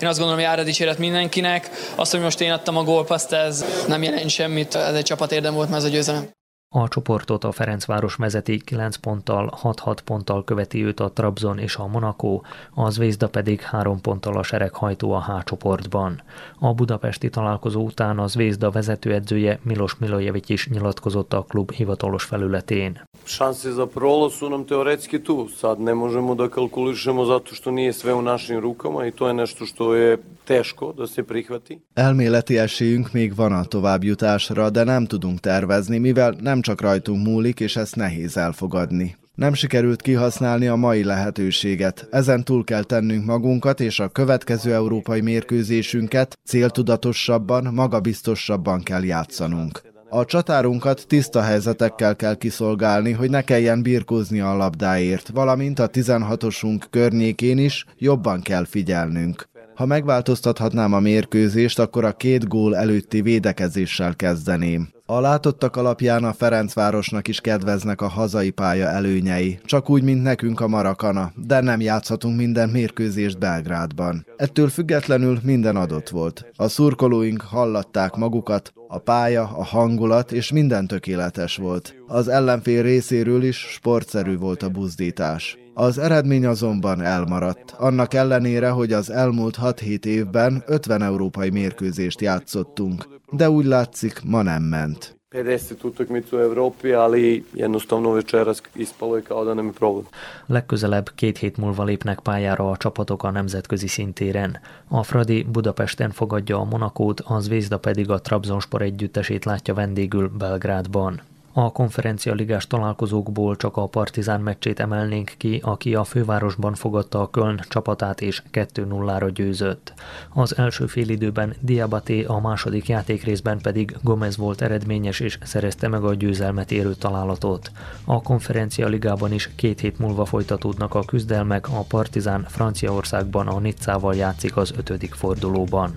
én 0.00 0.08
azt 0.08 0.18
gondolom, 0.18 0.34
hogy 0.34 0.42
jár 0.42 0.58
a 0.58 0.62
dicséret 0.62 0.98
mindenkinek. 0.98 1.70
Azt, 1.94 2.10
hogy 2.10 2.20
most 2.20 2.40
én 2.40 2.52
adtam 2.52 2.76
a 2.76 2.82
gólpaszt, 2.82 3.32
ez 3.32 3.64
nem 3.86 4.02
jelent 4.02 4.30
semmit, 4.30 4.74
ez 4.74 4.94
egy 4.94 5.04
csapat 5.04 5.32
érdem 5.32 5.54
volt, 5.54 5.68
mert 5.68 5.82
ez 5.82 5.88
a 5.88 5.92
győzelem. 5.92 6.37
A 6.74 6.88
csoportot 6.88 7.44
a 7.44 7.52
Ferencváros 7.52 8.14
vezeti 8.14 8.58
9 8.58 8.96
ponttal, 8.96 9.58
6-6 9.62 9.96
ponttal 10.04 10.44
követi 10.44 10.84
őt 10.84 11.00
a 11.00 11.10
Trabzon 11.10 11.58
és 11.58 11.76
a 11.76 11.86
Monaco, 11.86 12.40
a 12.74 12.90
Zvezda 12.90 13.28
pedig 13.28 13.60
3 13.60 14.00
ponttal 14.00 14.36
a 14.36 14.42
sereghajtó 14.42 15.12
a 15.12 15.20
H 15.20 15.44
csoportban. 15.44 16.22
A 16.58 16.74
budapesti 16.74 17.30
találkozó 17.30 17.82
után 17.82 18.18
a 18.18 18.26
Zvezda 18.26 18.70
vezetőedzője 18.70 19.58
Milos 19.62 19.96
Milojevic 19.98 20.48
is 20.48 20.68
nyilatkozott 20.68 21.32
a 21.32 21.44
klub 21.48 21.72
hivatalos 21.72 22.24
felületén. 22.24 23.02
Šanse 23.24 23.72
za 23.72 23.86
prolaz 23.86 24.32
su 24.32 24.48
nam 24.48 24.64
teoretski 24.64 25.22
tu. 25.22 25.46
Sad 25.46 25.80
ne 25.80 25.94
možemo 25.94 26.34
da 26.34 26.48
kalkulišemo 26.48 27.24
zato 27.24 27.54
što 27.54 27.70
nije 27.70 27.92
sve 27.92 28.14
u 28.14 28.22
našim 28.22 28.60
rukama 28.60 29.06
i 29.06 29.10
to 29.10 29.26
je 29.26 29.34
nešto 29.34 29.66
što 29.66 29.94
je 29.94 30.18
teško 30.48 30.92
da 30.92 31.06
se 31.06 31.22
prihvati. 31.22 31.80
Elméleti 31.94 32.58
esélyünk 32.58 33.12
még 33.12 33.34
van 33.34 33.52
a 33.52 33.64
továbbjutásra, 33.64 34.70
de 34.70 34.84
nem 34.84 35.04
tudunk 35.04 35.40
tervezni, 35.40 35.98
mivel 35.98 36.36
nem 36.40 36.60
csak 36.60 36.80
rajtunk 36.80 37.26
múlik, 37.26 37.60
és 37.60 37.76
ezt 37.76 37.96
nehéz 37.96 38.36
elfogadni. 38.36 39.16
Nem 39.34 39.54
sikerült 39.54 40.02
kihasználni 40.02 40.66
a 40.66 40.76
mai 40.76 41.04
lehetőséget. 41.04 42.08
Ezen 42.10 42.44
túl 42.44 42.64
kell 42.64 42.82
tennünk 42.82 43.24
magunkat, 43.24 43.80
és 43.80 44.00
a 44.00 44.08
következő 44.08 44.72
európai 44.74 45.20
mérkőzésünket 45.20 46.38
céltudatosabban, 46.44 47.74
magabiztosabban 47.74 48.82
kell 48.82 49.04
játszanunk. 49.04 49.82
A 50.10 50.24
csatárunkat 50.24 51.04
tiszta 51.06 51.42
helyzetekkel 51.42 52.16
kell 52.16 52.34
kiszolgálni, 52.34 53.12
hogy 53.12 53.30
ne 53.30 53.42
kelljen 53.42 53.82
birkózni 53.82 54.40
a 54.40 54.56
labdáért, 54.56 55.28
valamint 55.28 55.78
a 55.78 55.90
16-osunk 55.90 56.82
környékén 56.90 57.58
is 57.58 57.84
jobban 57.98 58.40
kell 58.40 58.64
figyelnünk. 58.64 59.48
Ha 59.78 59.86
megváltoztathatnám 59.86 60.92
a 60.92 61.00
mérkőzést, 61.00 61.78
akkor 61.78 62.04
a 62.04 62.12
két 62.12 62.48
gól 62.48 62.76
előtti 62.76 63.22
védekezéssel 63.22 64.16
kezdeném. 64.16 64.88
A 65.06 65.20
látottak 65.20 65.76
alapján 65.76 66.24
a 66.24 66.32
Ferencvárosnak 66.32 67.28
is 67.28 67.40
kedveznek 67.40 68.00
a 68.00 68.08
hazai 68.08 68.50
pálya 68.50 68.86
előnyei, 68.86 69.58
csak 69.64 69.90
úgy, 69.90 70.02
mint 70.02 70.22
nekünk 70.22 70.60
a 70.60 70.68
Marakana, 70.68 71.32
de 71.34 71.60
nem 71.60 71.80
játszhatunk 71.80 72.36
minden 72.36 72.68
mérkőzést 72.68 73.38
Belgrádban. 73.38 74.26
Ettől 74.36 74.68
függetlenül 74.68 75.38
minden 75.42 75.76
adott 75.76 76.08
volt. 76.08 76.46
A 76.56 76.68
szurkolóink 76.68 77.40
hallatták 77.40 78.14
magukat, 78.14 78.72
a 78.88 78.98
pálya, 78.98 79.42
a 79.42 79.64
hangulat 79.64 80.32
és 80.32 80.52
minden 80.52 80.86
tökéletes 80.86 81.56
volt. 81.56 81.94
Az 82.06 82.28
ellenfél 82.28 82.82
részéről 82.82 83.42
is 83.42 83.56
sportszerű 83.56 84.36
volt 84.36 84.62
a 84.62 84.68
buzdítás. 84.68 85.58
Az 85.80 85.98
eredmény 85.98 86.46
azonban 86.46 87.02
elmaradt, 87.02 87.74
annak 87.78 88.14
ellenére, 88.14 88.70
hogy 88.70 88.92
az 88.92 89.10
elmúlt 89.10 89.58
6-7 89.62 90.04
évben 90.04 90.62
50 90.66 91.02
európai 91.02 91.50
mérkőzést 91.50 92.20
játszottunk, 92.20 93.08
de 93.30 93.50
úgy 93.50 93.64
látszik, 93.64 94.20
ma 94.24 94.42
nem 94.42 94.62
ment. 94.62 95.16
50 95.30 95.78
utakmicu 95.82 96.36
u 96.36 96.40
Evropi, 96.40 96.92
ali 96.92 97.44
jednostavno 97.54 98.10
večeras 98.10 98.60
ispalo 98.74 99.16
je 99.16 99.22
kao 99.22 99.44
da 99.44 99.54
nam 99.54 99.66
je 99.66 99.72
problem. 99.72 100.06
Legközelebb 100.46 101.08
két 101.14 101.38
hét 101.38 101.56
múlva 101.56 101.84
lépnek 101.84 102.20
pályára 102.20 102.70
a 102.70 102.76
csapatok 102.76 103.22
a 103.22 103.30
nemzetközi 103.30 103.86
szintéren. 103.86 104.60
A 104.88 105.02
Fradi 105.02 105.42
Budapesten 105.42 106.10
fogadja 106.10 106.58
a 106.58 106.64
Monakót, 106.64 107.20
az 107.20 107.44
Zvezda 107.44 107.78
pedig 107.78 108.10
a 108.10 108.20
Trabzonspor 108.20 108.82
együttesét 108.82 109.44
látja 109.44 109.74
vendégül 109.74 110.28
Belgrádban. 110.38 111.20
A 111.60 111.72
konferencialigás 111.72 112.66
találkozókból 112.66 113.56
csak 113.56 113.76
a 113.76 113.86
Partizán 113.86 114.40
meccsét 114.40 114.80
emelnénk 114.80 115.34
ki, 115.36 115.60
aki 115.64 115.94
a 115.94 116.04
fővárosban 116.04 116.74
fogadta 116.74 117.20
a 117.20 117.30
Köln 117.30 117.60
csapatát 117.68 118.20
és 118.20 118.42
2-0-ra 118.52 119.30
győzött. 119.34 119.92
Az 120.34 120.58
első 120.58 120.86
félidőben 120.86 121.54
Diabaté, 121.60 122.24
a 122.24 122.40
második 122.40 122.88
játékrészben 122.88 123.58
pedig 123.58 123.96
Gomez 124.02 124.36
volt 124.36 124.62
eredményes 124.62 125.20
és 125.20 125.38
szerezte 125.42 125.88
meg 125.88 126.04
a 126.04 126.14
győzelmet 126.14 126.70
érő 126.70 126.94
találatot. 126.94 127.70
A 128.04 128.22
konferencialigában 128.22 129.32
is 129.32 129.50
két 129.56 129.80
hét 129.80 129.98
múlva 129.98 130.24
folytatódnak 130.24 130.94
a 130.94 131.04
küzdelmek, 131.04 131.68
a 131.68 131.84
Partizán 131.88 132.46
Franciaországban 132.48 133.46
a 133.46 133.58
Nizzával 133.58 134.14
játszik 134.14 134.56
az 134.56 134.72
ötödik 134.76 135.14
fordulóban. 135.14 135.94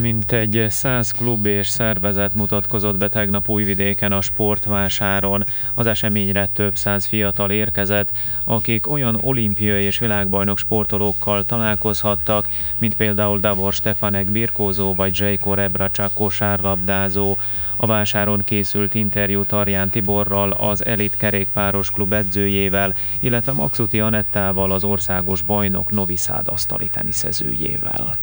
Mint 0.00 0.32
egy 0.32 0.66
száz 0.68 1.10
klub 1.10 1.46
és 1.46 1.68
szervezet 1.68 2.34
mutatkozott 2.34 2.96
be 2.96 3.08
tegnap 3.08 3.48
Újvidéken 3.48 4.12
a 4.12 4.20
sportvásáron. 4.20 5.44
Az 5.74 5.86
eseményre 5.86 6.48
több 6.52 6.76
száz 6.76 7.06
fiatal 7.06 7.50
érkezett, 7.50 8.10
akik 8.44 8.90
olyan 8.90 9.18
olimpiai 9.20 9.84
és 9.84 9.98
világbajnok 9.98 10.58
sportolókkal 10.58 11.44
találkozhattak, 11.44 12.48
mint 12.78 12.94
például 12.94 13.38
Davor 13.38 13.72
Stefanek 13.72 14.30
birkózó 14.30 14.94
vagy 14.94 15.14
Zsejko 15.14 15.54
Rebracsak 15.54 16.14
kosárlabdázó. 16.14 17.36
A 17.76 17.86
vásáron 17.86 18.44
készült 18.44 18.94
interjú 18.94 19.44
Tarján 19.44 19.90
Tiborral, 19.90 20.50
az 20.50 20.84
Elit 20.84 21.16
Kerékpáros 21.16 21.90
Klub 21.90 22.12
edzőjével, 22.12 22.94
illetve 23.20 23.52
Maxuti 23.52 24.00
Anettával, 24.00 24.72
az 24.72 24.84
országos 24.84 25.42
bajnok 25.42 25.90
Noviszád 25.90 26.48
asztali 26.48 26.90
teniszezőjével. 26.90 28.16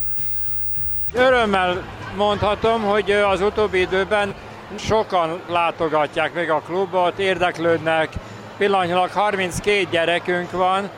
Örömmel 1.15 1.84
mondhatom, 2.15 2.84
hogy 2.84 3.12
az 3.12 3.41
utóbbi 3.41 3.79
időben 3.79 4.34
sokan 4.75 5.39
látogatják 5.48 6.34
meg 6.34 6.50
a 6.50 6.62
klubot, 6.65 7.20
érdeklődnek. 7.20 8.10
Pillanatnyilag 8.58 9.10
32 9.10 9.88
gyerekünk 9.91 10.51
van, 10.51 10.89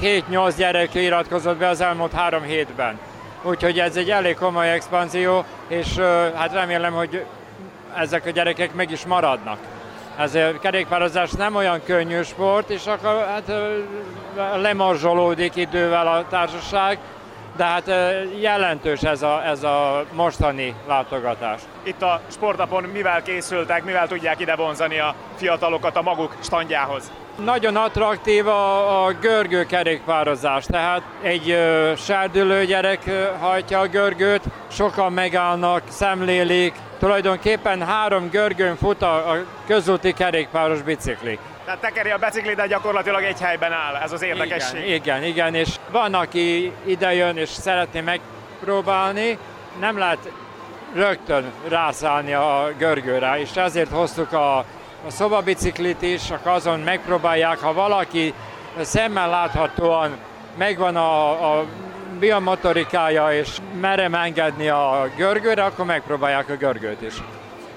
7-8 0.00 0.54
gyerek 0.56 0.94
iratkozott 0.94 1.56
be 1.56 1.68
az 1.68 1.80
elmúlt 1.80 2.12
három 2.12 2.42
hétben. 2.42 2.98
Úgyhogy 3.42 3.78
ez 3.78 3.96
egy 3.96 4.10
elég 4.10 4.36
komoly 4.36 4.70
expanzió, 4.70 5.44
és 5.68 5.98
hát 6.34 6.52
remélem, 6.52 6.92
hogy 6.92 7.24
ezek 7.96 8.26
a 8.26 8.30
gyerekek 8.30 8.74
meg 8.74 8.90
is 8.90 9.06
maradnak. 9.06 9.58
Ez 10.16 10.34
a 10.34 10.58
kerékpározás 10.60 11.30
nem 11.30 11.54
olyan 11.54 11.80
könnyű 11.84 12.22
sport, 12.22 12.70
és 12.70 12.86
akkor 12.86 13.26
hát 13.28 13.52
lemorzsolódik 14.56 15.56
idővel 15.56 16.06
a 16.06 16.24
társaság, 16.28 16.98
de 17.56 17.64
hát 17.64 17.90
jelentős 18.40 19.02
ez 19.02 19.22
a, 19.22 19.42
ez 19.44 19.62
a 19.62 20.04
mostani 20.12 20.74
látogatás. 20.88 21.60
Itt 21.82 22.02
a 22.02 22.20
sportnapon 22.28 22.82
mivel 22.82 23.22
készültek, 23.22 23.84
mivel 23.84 24.06
tudják 24.06 24.40
ide 24.40 24.56
vonzani 24.56 24.98
a 24.98 25.14
fiatalokat 25.36 25.96
a 25.96 26.02
maguk 26.02 26.36
standjához? 26.40 27.10
Nagyon 27.44 27.76
attraktív 27.76 28.46
a, 28.46 29.04
a 29.04 29.12
görgő 29.12 29.64
kerékpározás, 29.64 30.64
tehát 30.64 31.02
egy 31.22 31.50
ö, 31.50 31.92
sárdülő 31.96 32.64
gyerek 32.64 33.02
ö, 33.06 33.24
hajtja 33.40 33.78
a 33.78 33.86
görgőt, 33.86 34.42
sokan 34.68 35.12
megállnak, 35.12 35.82
szemlélik, 35.88 36.74
tulajdonképpen 36.98 37.82
három 37.82 38.28
görgőn 38.30 38.76
fut 38.76 39.02
a, 39.02 39.30
a 39.30 39.36
közúti 39.66 40.12
kerékpáros 40.12 40.82
bicikli. 40.82 41.38
Tehát 41.70 41.84
tekeri 41.84 42.10
a 42.10 42.18
bicikli, 42.18 42.54
de 42.54 42.66
gyakorlatilag 42.66 43.22
egy 43.22 43.40
helyben 43.40 43.72
áll, 43.72 43.94
ez 43.94 44.12
az 44.12 44.22
érdekesség. 44.22 44.80
Igen, 44.80 44.94
igen, 44.94 45.22
igen, 45.24 45.54
és 45.54 45.68
van, 45.90 46.14
aki 46.14 46.72
idejön 46.84 47.36
és 47.36 47.48
szeretné 47.48 48.00
megpróbálni, 48.00 49.38
nem 49.80 49.98
lehet 49.98 50.32
rögtön 50.94 51.52
rászállni 51.68 52.32
a 52.32 52.72
görgőre, 52.78 53.40
és 53.40 53.56
ezért 53.56 53.90
hoztuk 53.90 54.32
a, 54.32 54.58
a 54.58 54.64
szobabiciklit 55.10 56.02
is, 56.02 56.30
akkor 56.30 56.52
azon 56.52 56.80
megpróbálják, 56.80 57.58
ha 57.58 57.72
valaki 57.72 58.34
szemmel 58.80 59.28
láthatóan 59.28 60.16
megvan 60.56 60.96
a, 60.96 61.30
a 61.30 61.64
biomotorikája, 62.18 63.32
és 63.32 63.56
merem 63.80 64.14
engedni 64.14 64.68
a 64.68 65.08
görgőre, 65.16 65.64
akkor 65.64 65.84
megpróbálják 65.84 66.48
a 66.48 66.56
görgőt 66.56 67.02
is. 67.02 67.14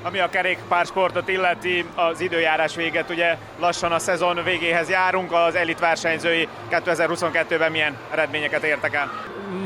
Ami 0.05 0.19
a 0.19 0.29
kerékpársportot 0.29 1.27
illeti, 1.27 1.86
az 1.95 2.22
időjárás 2.22 2.75
véget, 2.75 3.10
ugye 3.10 3.38
lassan 3.60 3.91
a 3.91 4.00
szezon 4.00 4.43
végéhez 4.43 4.89
járunk, 4.89 5.31
az 5.31 5.55
elit 5.55 5.79
versenyzői 5.79 6.48
2022-ben 6.72 7.72
milyen 7.72 7.98
eredményeket 8.12 8.63
értek 8.63 8.93
el? 8.93 9.12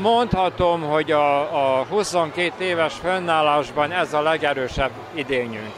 Mondhatom, 0.00 0.82
hogy 0.82 1.12
a, 1.12 1.40
a 1.78 1.84
22 1.84 2.64
éves 2.64 2.94
fönnállásban 3.02 3.92
ez 3.92 4.12
a 4.12 4.22
legerősebb 4.22 4.90
idényünk. 5.14 5.72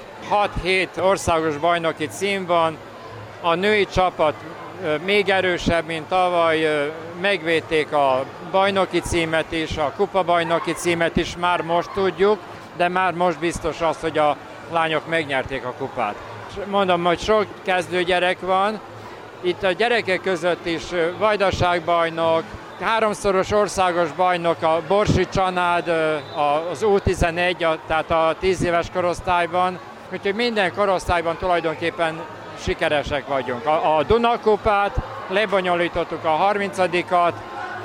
6-7 0.65 1.03
országos 1.03 1.57
bajnoki 1.57 2.07
cím 2.07 2.47
van, 2.47 2.77
a 3.41 3.55
női 3.55 3.87
csapat 3.87 4.35
még 5.05 5.29
erősebb, 5.29 5.87
mint 5.87 6.09
tavaly, 6.09 6.91
megvédték 7.21 7.93
a 7.93 8.25
bajnoki 8.51 9.01
címet 9.01 9.53
is, 9.53 9.77
a 9.77 9.93
kupabajnoki 9.97 10.73
címet 10.73 11.17
is, 11.17 11.37
már 11.37 11.61
most 11.63 11.91
tudjuk, 11.91 12.39
de 12.77 12.89
már 12.89 13.13
most 13.13 13.39
biztos 13.39 13.81
az, 13.81 14.01
hogy 14.01 14.19
a 14.19 14.37
lányok 14.73 15.09
megnyerték 15.09 15.65
a 15.65 15.75
kupát. 15.79 16.15
Mondom, 16.67 17.05
hogy 17.05 17.19
sok 17.19 17.47
kezdő 17.63 18.03
gyerek 18.03 18.41
van, 18.41 18.81
itt 19.41 19.63
a 19.63 19.73
gyerekek 19.73 20.21
között 20.21 20.67
is 20.67 20.83
vajdaságbajnok, 21.19 22.43
háromszoros 22.81 23.53
országos 23.53 24.13
bajnok 24.13 24.63
a 24.63 24.83
Borsi 24.89 25.29
Csanád, 25.29 25.89
az 26.71 26.85
U11, 26.85 27.79
tehát 27.87 28.11
a 28.11 28.35
10 28.41 28.63
éves 28.63 28.87
korosztályban, 28.93 29.79
úgyhogy 30.13 30.35
minden 30.35 30.75
korosztályban 30.75 31.37
tulajdonképpen 31.37 32.21
sikeresek 32.63 33.27
vagyunk. 33.27 33.67
A, 33.67 34.03
Dunakupát 34.07 34.97
lebonyolítottuk 35.29 36.25
a 36.25 36.53
30-at, 36.53 37.33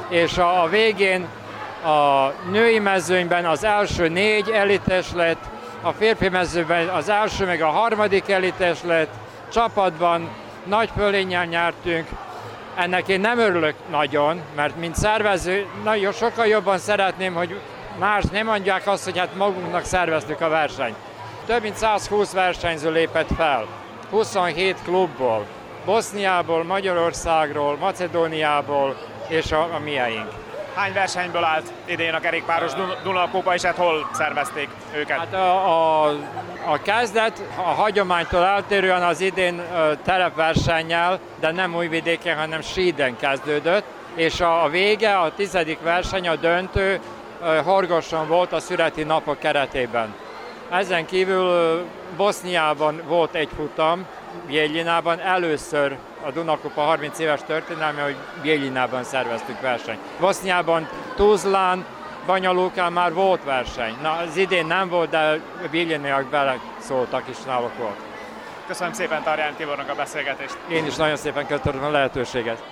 és 0.09 0.37
a, 0.37 0.63
a 0.63 0.67
végén 0.67 1.27
a 1.85 2.31
női 2.51 2.79
mezőnyben 2.79 3.45
az 3.45 3.63
első 3.63 4.07
négy 4.07 4.49
elites 4.49 5.11
lett, 5.13 5.43
a 5.85 5.91
férfi 5.91 6.29
mezőben 6.29 6.87
az 6.87 7.09
első 7.09 7.45
meg 7.45 7.61
a 7.61 7.67
harmadik 7.67 8.29
elites 8.29 8.83
lett, 8.83 9.13
csapatban 9.51 10.29
nagy 10.63 10.89
fölényen 10.95 11.47
nyertünk, 11.47 12.07
ennek 12.75 13.07
én 13.07 13.19
nem 13.19 13.39
örülök 13.39 13.75
nagyon, 13.89 14.41
mert 14.55 14.75
mint 14.77 14.95
szervező 14.95 15.65
nagyon 15.83 16.11
sokkal 16.11 16.45
jobban 16.45 16.77
szeretném, 16.77 17.33
hogy 17.33 17.59
más 17.99 18.23
nem 18.31 18.45
mondják 18.45 18.87
azt, 18.87 19.03
hogy 19.03 19.17
hát 19.17 19.35
magunknak 19.35 19.83
szerveztük 19.83 20.41
a 20.41 20.49
versenyt. 20.49 20.95
Több 21.45 21.61
mint 21.61 21.75
120 21.75 22.31
versenyző 22.31 22.91
lépett 22.91 23.29
fel, 23.35 23.65
27 24.09 24.77
klubból, 24.83 25.45
Boszniából, 25.85 26.63
Magyarországról, 26.63 27.77
Macedóniából 27.77 28.95
és 29.27 29.51
a, 29.51 29.61
a 29.61 29.79
mieink. 29.83 30.44
Hány 30.75 30.93
versenyből 30.93 31.43
állt 31.43 31.71
idén 31.85 32.13
a 32.13 32.19
kerékpáros 32.19 32.71
Dunakupa, 33.03 33.53
és 33.53 33.61
hát 33.61 33.75
hol 33.75 34.09
szervezték 34.13 34.69
őket? 34.95 35.17
Hát 35.17 35.33
a, 35.33 36.03
a, 36.03 36.09
a 36.65 36.81
kezdet 36.81 37.41
a 37.57 37.61
hagyománytól 37.61 38.43
eltérően 38.43 39.03
az 39.03 39.21
idén 39.21 39.61
terepversennyel, 40.03 41.19
de 41.39 41.51
nem 41.51 41.75
újvidéken, 41.75 42.37
hanem 42.37 42.61
síden 42.61 43.17
kezdődött, 43.17 43.83
és 44.15 44.41
a, 44.41 44.63
a 44.63 44.69
vége, 44.69 45.17
a 45.17 45.33
tizedik 45.35 45.81
verseny, 45.81 46.27
a 46.27 46.35
döntő 46.35 46.99
Horgoson 47.63 48.27
volt 48.27 48.53
a 48.53 48.59
szüreti 48.59 49.03
napok 49.03 49.39
keretében. 49.39 50.13
Ezen 50.69 51.05
kívül 51.05 51.85
Boszniában 52.17 53.01
volt 53.07 53.35
egy 53.35 53.49
futam, 53.55 54.05
Bielinában 54.47 55.19
először 55.19 55.97
a 56.25 56.31
Dunakupa 56.31 56.81
30 56.81 57.19
éves 57.19 57.39
történelme, 57.45 58.01
hogy 58.01 58.15
Bielinában 58.41 59.03
szerveztük 59.03 59.61
versenyt. 59.61 59.99
Boszniában, 60.19 60.89
Tuzlán, 61.15 61.85
Banyalókán 62.25 62.93
már 62.93 63.13
volt 63.13 63.43
verseny. 63.43 63.95
Na, 64.01 64.11
az 64.11 64.37
idén 64.37 64.65
nem 64.65 64.89
volt, 64.89 65.09
de 65.09 65.39
Bieliniak 65.71 66.29
bele 66.29 66.59
szóltak, 66.79 67.23
és 67.27 67.37
náluk 67.45 67.77
volt. 67.77 67.99
Köszönöm 68.67 68.93
szépen 68.93 69.23
Tarján 69.23 69.53
Tibornak 69.53 69.89
a 69.89 69.95
beszélgetést. 69.95 70.57
Én 70.67 70.85
is 70.85 70.95
nagyon 70.95 71.15
szépen 71.15 71.47
köszönöm 71.47 71.83
a 71.83 71.89
lehetőséget. 71.89 72.63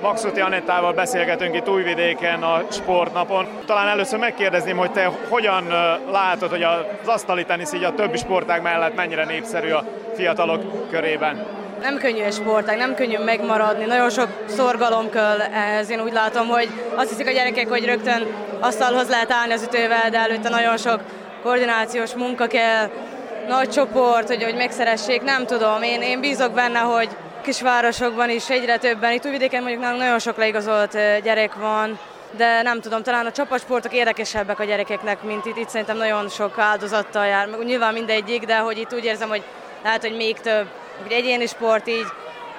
Maxuti 0.00 0.40
Anettával 0.40 0.92
beszélgetünk 0.92 1.54
itt 1.54 1.68
Újvidéken 1.68 2.42
a 2.42 2.62
sportnapon. 2.70 3.46
Talán 3.66 3.88
először 3.88 4.18
megkérdezném, 4.18 4.76
hogy 4.76 4.92
te 4.92 5.10
hogyan 5.28 5.66
látod, 6.10 6.50
hogy 6.50 6.62
az 6.62 7.06
asztali 7.06 7.44
tenisz 7.44 7.72
így 7.72 7.84
a 7.84 7.94
többi 7.94 8.16
sportág 8.16 8.62
mellett 8.62 8.94
mennyire 8.94 9.24
népszerű 9.24 9.70
a 9.70 9.84
fiatalok 10.14 10.90
körében? 10.90 11.46
Nem 11.80 11.98
könnyű 11.98 12.22
egy 12.22 12.32
sportág, 12.32 12.76
nem 12.76 12.94
könnyű 12.94 13.18
megmaradni, 13.18 13.84
nagyon 13.84 14.10
sok 14.10 14.28
szorgalom 14.46 15.10
kell 15.10 15.40
ehhez. 15.40 15.90
Én 15.90 16.00
úgy 16.00 16.12
látom, 16.12 16.46
hogy 16.48 16.68
azt 16.94 17.08
hiszik 17.08 17.26
a 17.26 17.30
gyerekek, 17.30 17.68
hogy 17.68 17.84
rögtön 17.84 18.26
asztalhoz 18.60 19.08
lehet 19.08 19.32
állni 19.32 19.52
az 19.52 19.62
ütővel, 19.62 20.10
de 20.10 20.18
előtte 20.18 20.48
nagyon 20.48 20.76
sok 20.76 21.00
koordinációs 21.42 22.14
munka 22.14 22.46
kell, 22.46 22.90
nagy 23.48 23.68
csoport, 23.68 24.26
hogy, 24.26 24.42
hogy 24.42 24.54
megszeressék, 24.54 25.22
nem 25.22 25.46
tudom. 25.46 25.82
Én, 25.82 26.02
én 26.02 26.20
bízok 26.20 26.52
benne, 26.52 26.78
hogy 26.78 27.08
kisvárosokban 27.42 28.30
is 28.30 28.50
egyre 28.50 28.76
többen. 28.76 29.12
Itt 29.12 29.26
Újvidéken 29.26 29.62
mondjuk 29.62 29.82
nagyon 29.82 30.18
sok 30.18 30.36
leigazolt 30.36 30.98
gyerek 31.22 31.54
van, 31.54 31.98
de 32.36 32.62
nem 32.62 32.80
tudom, 32.80 33.02
talán 33.02 33.26
a 33.26 33.32
csapatsportok 33.32 33.94
érdekesebbek 33.94 34.58
a 34.58 34.64
gyerekeknek, 34.64 35.22
mint 35.22 35.46
itt. 35.46 35.56
Itt 35.56 35.68
szerintem 35.68 35.96
nagyon 35.96 36.28
sok 36.28 36.58
áldozattal 36.58 37.26
jár. 37.26 37.48
Nyilván 37.64 37.92
mindegyik, 37.92 38.44
de 38.44 38.58
hogy 38.58 38.78
itt 38.78 38.94
úgy 38.94 39.04
érzem, 39.04 39.28
hogy 39.28 39.42
lehet, 39.82 40.02
hogy 40.02 40.16
még 40.16 40.40
több. 40.40 40.66
Hogy 41.02 41.12
egyéni 41.12 41.46
sport 41.46 41.88
így, 41.88 42.06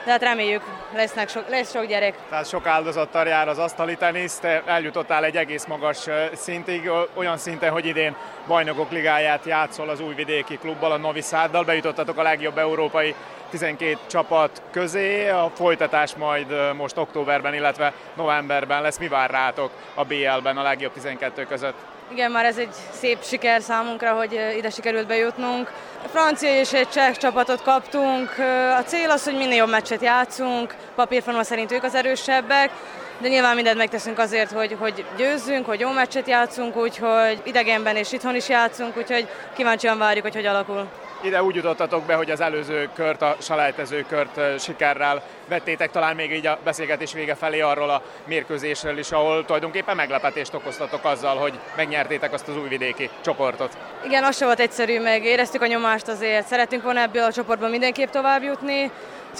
de 0.06 0.12
hát 0.12 0.22
reméljük, 0.22 0.62
lesznek 0.94 1.30
sok, 1.30 1.50
lesz 1.50 1.72
sok 1.72 1.86
gyerek. 1.86 2.16
Tehát 2.30 2.48
sok 2.48 2.66
áldozattal 2.68 3.28
jár 3.28 3.48
az 3.48 3.58
asztali 3.58 3.96
tenisz, 3.96 4.38
te 4.38 4.64
eljutottál 4.66 5.24
egy 5.24 5.38
egész 5.38 5.66
magas 5.66 6.06
szintig, 6.34 6.92
olyan 7.14 7.38
szinten, 7.38 7.72
hogy 7.72 7.86
idén 7.86 8.16
bajnokok 8.48 8.92
ligáját 8.92 9.46
játszol 9.46 9.90
az 9.90 10.00
újvidéki 10.00 10.58
klubbal, 10.58 10.92
a 10.92 10.98
Novi 10.98 11.22
Száddal, 11.22 11.64
bejutottatok 11.64 12.18
a 12.18 12.22
legjobb 12.22 12.58
európai 12.58 13.16
12 13.50 13.98
csapat 14.08 14.62
közé. 14.72 15.30
A 15.30 15.52
folytatás 15.56 16.16
majd 16.16 16.76
most 16.76 16.98
októberben, 16.98 17.54
illetve 17.54 17.94
novemberben 18.14 18.82
lesz. 18.82 18.98
Mi 18.98 19.08
vár 19.08 19.30
rátok 19.30 19.72
a 19.94 20.04
BL-ben 20.06 20.58
a 20.58 20.62
legjobb 20.62 20.94
12 20.94 21.46
között? 21.46 21.76
Igen, 22.12 22.32
már 22.32 22.46
ez 22.46 22.58
egy 22.58 22.74
szép 22.92 23.24
siker 23.24 23.62
számunkra, 23.62 24.14
hogy 24.14 24.40
ide 24.58 24.70
sikerült 24.70 25.08
bejutnunk. 25.08 25.72
A 26.06 26.08
francia 26.08 26.60
és 26.60 26.74
egy 26.74 26.90
cseh 26.90 27.16
csapatot 27.16 27.62
kaptunk. 27.62 28.30
A 28.78 28.84
cél 28.86 29.10
az, 29.10 29.24
hogy 29.24 29.38
minél 29.38 29.56
jobb 29.56 29.70
meccset 29.70 30.02
játszunk. 30.02 30.76
Papírforma 30.96 31.44
szerint 31.44 31.72
ők 31.72 31.84
az 31.84 31.96
erősebbek, 31.96 32.72
de 33.18 33.28
nyilván 33.28 33.56
mindent 33.56 33.78
megteszünk 33.78 34.20
azért, 34.20 34.52
hogy, 34.52 34.76
hogy 34.80 35.06
győzzünk, 35.18 35.66
hogy 35.66 35.80
jó 35.80 35.92
meccset 35.92 36.28
játszunk, 36.28 36.76
úgyhogy 36.76 37.42
idegenben 37.44 37.96
és 37.96 38.12
itthon 38.12 38.36
is 38.36 38.50
játszunk, 38.50 38.98
úgyhogy 38.98 39.28
kíváncsian 39.56 39.98
várjuk, 39.98 40.24
hogy 40.24 40.36
hogy 40.36 40.46
alakul. 40.46 40.88
Ide 41.22 41.44
úgy 41.44 41.56
jutottatok 41.56 42.04
be, 42.04 42.14
hogy 42.14 42.32
az 42.32 42.42
előző 42.42 42.90
kört, 42.94 43.22
a 43.22 43.36
salejtező 43.40 44.06
kört 44.10 44.62
sikerrel 44.62 45.24
vettétek 45.48 45.92
talán 45.92 46.16
még 46.16 46.32
így 46.32 46.46
a 46.46 46.58
beszélgetés 46.64 47.14
vége 47.14 47.36
felé 47.36 47.60
arról 47.60 47.90
a 47.90 48.02
mérkőzésről 48.26 48.98
is, 48.98 49.12
ahol 49.12 49.46
tulajdonképpen 49.46 49.96
meglepetést 49.96 50.54
okoztatok 50.54 51.06
azzal, 51.06 51.38
hogy 51.38 51.60
megnyertétek 51.76 52.34
azt 52.34 52.48
az 52.48 52.58
újvidéki 52.58 53.10
csoportot. 53.22 53.78
Igen, 54.06 54.24
az 54.24 54.38
sem 54.38 54.48
volt 54.48 54.60
egyszerű, 54.60 55.02
meg 55.02 55.24
éreztük 55.24 55.62
a 55.62 55.68
nyomást 55.68 56.08
azért. 56.08 56.48
Szeretünk 56.48 56.84
volna 56.84 57.00
ebből 57.00 57.24
a 57.24 57.32
csoportból 57.32 57.70
mindenképp 57.70 58.10
tovább 58.10 58.44
jutni. 58.44 58.92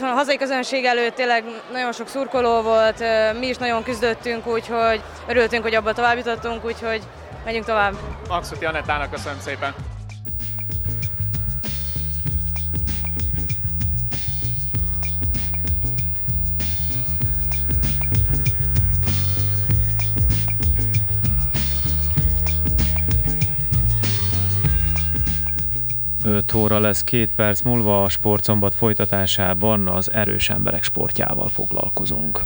A 0.02 0.06
hazai 0.06 0.38
közönség 0.38 0.86
előtt 0.86 1.16
tényleg 1.16 1.44
nagyon 1.72 1.92
sok 1.92 2.08
szurkoló 2.08 2.62
volt, 2.62 3.04
mi 3.40 3.48
is 3.48 3.58
nagyon 3.58 3.84
küzdöttünk, 3.84 4.48
úgyhogy 4.48 5.02
örültünk, 5.28 5.64
hogy 5.64 5.76
abba 5.76 5.94
tovább 5.94 6.18
jutottunk, 6.18 6.66
úgyhogy 6.66 7.02
megyünk 7.46 7.66
tovább. 7.66 7.94
Maxuti 8.28 8.66
Anettának 8.66 9.12
köszönöm 9.12 9.40
szépen! 9.40 9.89
Öt 26.32 26.54
óra 26.54 26.80
lesz 26.80 27.04
két 27.04 27.36
perc 27.36 27.62
múlva 27.62 28.04
a 28.04 28.10
sportszombat 28.10 28.74
folytatásában 28.74 29.88
az 29.88 30.12
erős 30.14 30.50
emberek 30.50 30.84
sportjával 30.84 31.50
foglalkozunk. 31.50 32.40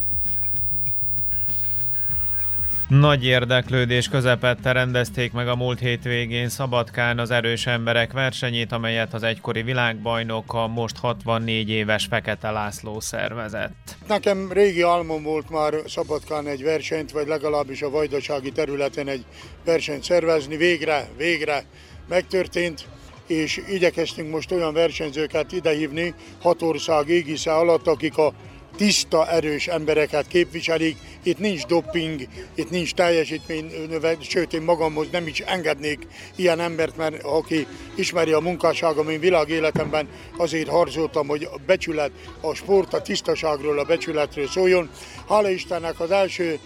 Nagy 2.89 3.25
érdeklődés 3.25 4.09
közepette 4.09 4.71
rendezték 4.71 5.31
meg 5.31 5.47
a 5.47 5.55
múlt 5.55 5.79
hétvégén 5.79 6.49
Szabadkán 6.49 7.19
az 7.19 7.31
erős 7.31 7.65
emberek 7.65 8.11
versenyét, 8.11 8.71
amelyet 8.71 9.13
az 9.13 9.23
egykori 9.23 9.61
világbajnok 9.61 10.53
a 10.53 10.67
most 10.67 10.97
64 10.97 11.69
éves 11.69 12.05
Fekete 12.05 12.51
László 12.51 12.99
szervezett. 12.99 13.95
Nekem 14.07 14.51
régi 14.51 14.81
álmom 14.81 15.23
volt 15.23 15.49
már 15.49 15.73
Szabadkán 15.87 16.47
egy 16.47 16.63
versenyt, 16.63 17.11
vagy 17.11 17.27
legalábbis 17.27 17.81
a 17.81 17.89
vajdasági 17.89 18.51
területen 18.51 19.07
egy 19.07 19.25
versenyt 19.65 20.03
szervezni. 20.03 20.57
Végre, 20.57 21.07
végre 21.17 21.63
megtörtént 22.07 22.85
és 23.27 23.61
igyekeztünk 23.69 24.31
most 24.31 24.51
olyan 24.51 24.73
versenyzőket 24.73 25.51
idehívni 25.51 26.13
hat 26.41 26.61
ország 26.61 27.09
égisze 27.09 27.53
alatt, 27.53 27.87
akik 27.87 28.17
a 28.17 28.33
tiszta, 28.75 29.27
erős 29.27 29.67
embereket 29.67 30.27
képviselik. 30.27 30.97
Itt 31.23 31.39
nincs 31.39 31.65
doping, 31.65 32.21
itt 32.55 32.69
nincs 32.69 32.93
teljesítmény, 32.93 33.71
sőt 34.19 34.53
én 34.53 34.61
magamhoz 34.61 35.07
nem 35.11 35.27
is 35.27 35.39
engednék 35.39 36.07
ilyen 36.35 36.59
embert, 36.59 36.97
mert 36.97 37.23
aki 37.23 37.67
ismeri 37.95 38.31
a 38.31 38.39
munkásságom, 38.39 39.09
én 39.09 39.19
világéletemben 39.19 40.07
azért 40.37 40.69
harcoltam, 40.69 41.27
hogy 41.27 41.43
a 41.43 41.59
becsület, 41.65 42.11
a 42.41 42.53
sport 42.53 42.93
a 42.93 43.01
tisztaságról, 43.01 43.79
a 43.79 43.83
becsületről 43.83 44.47
szóljon. 44.47 44.89
Hála 45.27 45.49
Istennek 45.49 45.99
az 45.99 46.11
első 46.11 46.59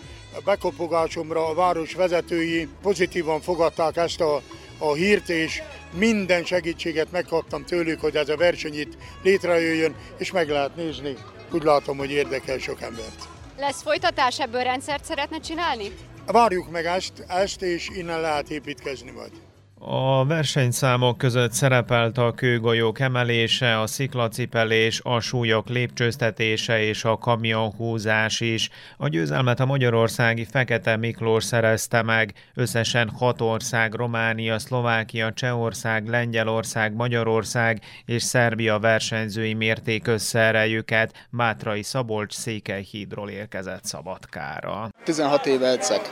bekopogásomra 0.44 1.48
a 1.48 1.54
város 1.54 1.94
vezetői 1.94 2.68
pozitívan 2.82 3.42
fogadták 3.42 3.98
ezt 3.98 4.22
a, 4.22 4.42
a 4.78 4.94
hírt, 4.94 5.30
és 5.30 5.62
minden 5.94 6.44
segítséget 6.44 7.12
megkaptam 7.12 7.66
tőlük, 7.66 8.00
hogy 8.00 8.16
ez 8.16 8.30
a 8.30 8.36
verseny 8.36 8.80
itt 8.80 8.98
létrejöjjön, 9.24 9.96
és 10.18 10.32
meg 10.32 10.50
lehet 10.50 10.76
nézni 10.76 11.18
úgy 11.52 11.64
látom, 11.64 11.98
hogy 11.98 12.12
érdekel 12.12 12.58
sok 12.58 12.82
embert. 12.82 13.28
Lesz 13.58 13.82
folytatás, 13.82 14.40
ebből 14.40 14.64
rendszert 14.64 15.06
szeretne 15.06 15.40
csinálni? 15.40 15.92
Várjuk 16.26 16.70
meg 16.70 16.86
ezt, 16.86 17.24
ezt 17.28 17.62
és 17.62 17.90
innen 17.96 18.22
lehet 18.22 18.50
építkezni 18.50 19.12
majd. 19.12 19.32
A 19.80 20.26
versenyszámok 20.26 21.18
között 21.18 21.52
szerepelt 21.52 22.18
a 22.18 22.32
kőgolyók 22.32 23.00
emelése, 23.00 23.80
a 23.80 23.88
sziklacipelés, 23.88 25.02
a 25.04 25.20
súlyok 25.20 25.70
lépcsőztetése 25.70 26.82
és 26.82 27.04
a 27.04 27.18
kamionhúzás 27.18 28.40
is. 28.40 28.70
A 28.98 29.08
győzelmet 29.08 29.60
a 29.60 29.66
magyarországi 29.66 30.46
Fekete 30.46 30.96
Miklós 30.96 31.44
szerezte 31.44 32.02
meg. 32.02 32.34
Összesen 32.54 33.10
hat 33.10 33.42
ország, 33.42 33.94
Románia, 33.94 34.60
Szlovákia, 34.60 35.34
Csehország, 35.34 36.08
Lengyelország, 36.08 36.96
Magyarország 36.96 37.82
és 38.06 38.24
Szerbia 38.24 38.80
versenyzői 38.80 39.54
mérték 39.54 40.08
össze 40.08 40.40
erejüket. 40.40 41.28
Bátrai 41.30 41.84
Szabolcs 41.84 42.34
Székelyhídról 42.34 43.30
érkezett 43.30 43.86
Szabadkára. 43.86 44.90
16 45.04 45.46
éve 45.46 45.68
edzek. 45.68 46.12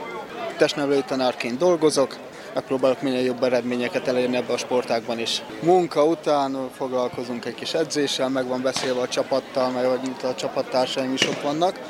Testnevelő 0.58 1.02
tanárként 1.06 1.58
dolgozok, 1.58 2.16
megpróbálok 2.56 3.02
minél 3.02 3.24
jobb 3.24 3.42
eredményeket 3.42 4.08
elérni 4.08 4.36
ebbe 4.36 4.52
a 4.52 4.56
sportágban 4.56 5.18
is. 5.18 5.42
Munka 5.62 6.04
után 6.04 6.70
foglalkozunk 6.76 7.44
egy 7.44 7.54
kis 7.54 7.74
edzéssel, 7.74 8.28
meg 8.28 8.46
van 8.46 8.62
beszélve 8.62 9.00
a 9.00 9.08
csapattal, 9.08 9.70
mert 9.70 9.86
vagy 9.86 10.10
a 10.22 10.34
csapattársaim 10.34 11.12
is 11.12 11.28
ott 11.28 11.40
vannak, 11.40 11.80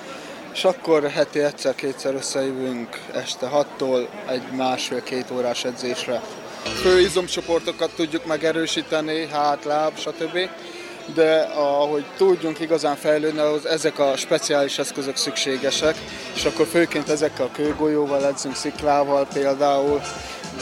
és 0.52 0.64
akkor 0.64 1.08
heti 1.08 1.38
egyszer-kétszer 1.38 2.14
összejövünk 2.14 3.00
este 3.12 3.50
6-tól 3.52 4.06
egy 4.28 4.42
másfél-két 4.56 5.30
órás 5.30 5.64
edzésre. 5.64 6.20
Fő 6.62 7.00
izomcsoportokat 7.00 7.90
tudjuk 7.96 8.26
megerősíteni, 8.26 9.26
hát, 9.26 9.64
láb, 9.64 9.98
stb 9.98 10.38
de 11.14 11.40
ahogy 11.54 12.04
tudjunk 12.16 12.60
igazán 12.60 12.96
fejlődni, 12.96 13.38
ahhoz 13.38 13.66
ezek 13.66 13.98
a 13.98 14.16
speciális 14.16 14.78
eszközök 14.78 15.16
szükségesek, 15.16 15.96
és 16.34 16.44
akkor 16.44 16.66
főként 16.66 17.08
ezekkel 17.08 17.46
a 17.46 17.50
kőgolyóval 17.52 18.26
edzünk, 18.26 18.54
sziklával 18.54 19.26
például, 19.32 20.00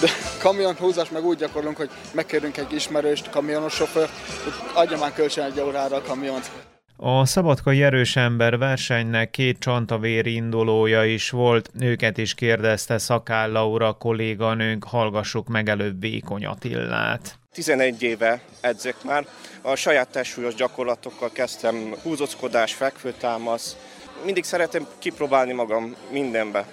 de 0.01 0.09
kamionhúzás 0.41 1.11
meg 1.11 1.25
úgy 1.25 1.39
gyakorlunk, 1.39 1.77
hogy 1.77 1.91
megkérünk 2.13 2.57
egy 2.57 2.73
ismerőst, 2.73 3.31
kamionos 3.31 3.75
sofőr, 3.75 4.09
hogy 4.45 4.53
adja 4.75 4.99
már 4.99 5.13
kölcsön 5.13 5.45
egy 5.45 5.61
órára 5.61 5.97
a 5.97 6.03
kamiont. 6.03 6.51
A 6.97 7.27
szabadkai 7.27 7.83
erős 7.83 8.17
ember 8.17 8.59
versenynek 8.59 9.31
két 9.31 9.59
csantavér 9.59 10.27
indulója 10.27 11.05
is 11.05 11.31
volt, 11.31 11.71
őket 11.81 12.19
is 12.19 12.35
kérdezte 12.35 12.99
Szakáll 12.99 13.51
Laura 13.51 13.93
kolléganőnk, 13.93 14.85
hallgassuk 14.85 15.49
meg 15.49 15.69
előbb 15.69 16.01
Vékony 16.01 16.47
Attillát. 16.47 17.39
11 17.53 18.03
éve 18.03 18.41
edzek 18.61 19.03
már, 19.05 19.27
a 19.63 19.75
saját 19.75 20.09
testsúlyos 20.09 20.55
gyakorlatokkal 20.55 21.31
kezdtem 21.33 21.95
húzockodás, 22.03 22.75
fekvőtámasz, 22.75 23.77
mindig 24.25 24.45
szeretem 24.45 24.87
kipróbálni 24.99 25.53
magam 25.53 25.97
mindenbe. 26.11 26.67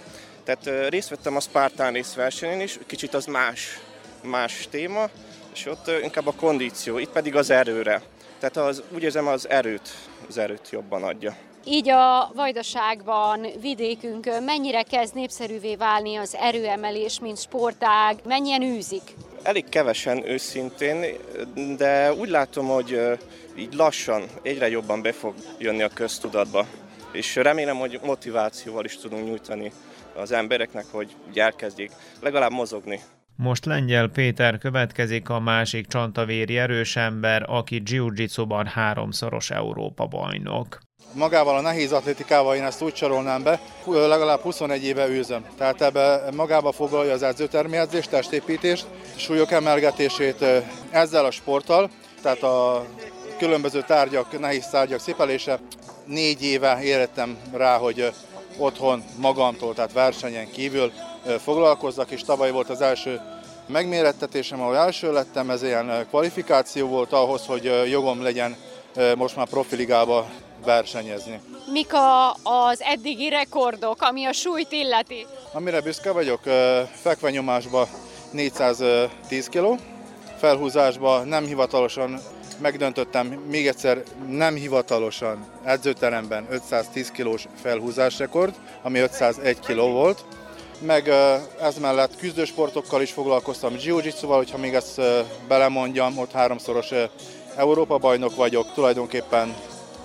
Tehát 0.52 0.90
részt 0.90 1.10
vettem 1.10 1.36
a 1.36 1.40
Spartan 1.40 1.94
rész 1.94 2.14
versenyen 2.14 2.62
is, 2.62 2.80
kicsit 2.86 3.14
az 3.14 3.26
más, 3.26 3.80
más 4.24 4.68
téma, 4.70 5.10
és 5.54 5.66
ott 5.66 5.92
inkább 6.04 6.28
a 6.28 6.34
kondíció, 6.34 6.98
itt 6.98 7.10
pedig 7.10 7.36
az 7.36 7.50
erőre. 7.50 8.02
Tehát 8.40 8.58
az, 8.58 8.84
úgy 8.94 9.04
érzem, 9.04 9.28
az 9.28 9.50
erőt, 9.50 9.90
az 10.28 10.38
erőt 10.38 10.70
jobban 10.72 11.04
adja. 11.04 11.36
Így 11.66 11.90
a 11.90 12.32
vajdaságban, 12.36 13.48
vidékünkön 13.62 14.44
mennyire 14.44 14.84
kezd 14.84 15.16
népszerűvé 15.16 15.76
válni 15.76 16.16
az 16.16 16.36
erőemelés, 16.36 17.20
mint 17.20 17.40
sportág, 17.40 18.20
mennyien 18.26 18.62
űzik? 18.62 19.16
Elég 19.44 19.70
kevesen 19.70 20.30
őszintén, 20.30 21.06
de 21.78 22.14
úgy 22.14 22.30
látom, 22.30 22.68
hogy 22.68 23.02
így 23.56 23.74
lassan 23.74 24.24
egyre 24.42 24.70
jobban 24.70 25.02
be 25.02 25.12
fog 25.12 25.34
jönni 25.58 25.82
a 25.82 25.90
köztudatba. 25.90 26.66
És 27.12 27.36
remélem, 27.36 27.78
hogy 27.78 28.00
motivációval 28.04 28.86
is 28.86 28.98
tudunk 28.98 29.26
nyújtani 29.26 29.72
az 30.15 30.32
embereknek, 30.32 30.86
hogy 30.91 31.15
elkezdjék 31.34 31.91
legalább 32.21 32.52
mozogni. 32.52 33.00
Most 33.36 33.65
Lengyel 33.65 34.08
Péter 34.08 34.58
következik 34.58 35.30
a 35.30 35.39
másik 35.39 35.88
csantavéri 35.88 36.58
erős 36.58 36.95
ember, 36.95 37.43
aki 37.47 37.82
jiu 37.86 38.10
háromszoros 38.65 39.50
Európa 39.50 40.06
bajnok. 40.06 40.80
Magával 41.13 41.56
a 41.58 41.62
nehéz 41.62 41.91
atlétikával 41.91 42.56
én 42.56 42.63
ezt 42.63 42.82
úgy 42.82 42.95
sorolnám 42.95 43.43
be, 43.43 43.60
legalább 43.86 44.39
21 44.39 44.84
éve 44.84 45.10
űzöm. 45.10 45.45
Tehát 45.58 45.82
ebbe 45.82 46.24
magába 46.36 46.71
foglalja 46.71 47.13
az 47.13 47.24
edzőtermélyedzést, 47.24 48.10
testépítést, 48.10 48.86
súlyok 49.15 49.52
emelgetését 49.52 50.45
ezzel 50.91 51.26
a 51.26 51.32
sporttal, 51.32 51.89
tehát 52.21 52.43
a 52.43 52.86
különböző 53.38 53.84
tárgyak, 53.88 54.39
nehéz 54.39 54.67
tárgyak 54.67 55.00
szipelése. 55.00 55.60
Négy 56.06 56.43
éve 56.43 56.82
érettem 56.84 57.38
rá, 57.54 57.78
hogy 57.78 58.12
otthon 58.58 59.04
magamtól, 59.18 59.74
tehát 59.74 59.94
versenyen 59.94 60.52
kívül 60.52 60.92
foglalkozzak, 61.44 62.12
és 62.12 62.22
tavaly 62.22 62.52
volt 62.52 62.70
az 62.70 62.82
első 62.82 63.22
megmérettetésem, 63.66 64.62
ahol 64.62 64.78
első 64.78 65.12
lettem, 65.12 65.50
ez 65.50 65.64
ilyen 65.64 66.06
kvalifikáció 66.10 66.88
volt 66.88 67.14
ahhoz, 67.14 67.46
hogy 67.46 67.90
jogom 67.90 68.24
legyen 68.24 68.56
most 69.18 69.36
már 69.36 69.48
profiligába 69.48 70.30
versenyezni. 70.66 71.42
Mik 71.72 71.94
a, 71.94 72.32
az 72.32 72.82
eddigi 72.82 73.30
rekordok, 73.30 74.02
ami 74.02 74.26
a 74.26 74.32
súlyt 74.32 74.72
illeti? 74.72 75.26
Amire 75.54 75.82
büszke 75.82 76.12
vagyok, 76.12 76.40
fekvenyomásban 77.02 77.88
410 78.32 79.48
kg, 79.50 79.80
felhúzásban 80.38 81.28
nem 81.28 81.46
hivatalosan 81.46 82.20
megdöntöttem 82.62 83.28
még 83.28 83.67
egyszer 83.67 84.04
nem 84.28 84.56
hivatalosan 84.56 85.45
edzőteremben 85.63 86.45
510 86.50 87.12
kilós 87.12 87.47
felhúzás 87.62 88.17
rekord, 88.17 88.56
ami 88.82 89.00
501 89.00 89.60
kiló 89.60 89.91
volt. 89.91 90.26
Meg 90.86 91.08
ez 91.62 91.78
mellett 91.82 92.17
küzdősportokkal 92.17 93.02
is 93.02 93.12
foglalkoztam, 93.12 93.74
jiu-jitsuval, 93.80 94.38
hogyha 94.38 94.58
még 94.58 94.74
ezt 94.74 95.02
belemondjam, 95.47 96.17
ott 96.17 96.32
háromszoros 96.32 96.89
Európa 97.56 97.97
bajnok 97.97 98.36
vagyok, 98.36 98.74
tulajdonképpen 98.74 99.56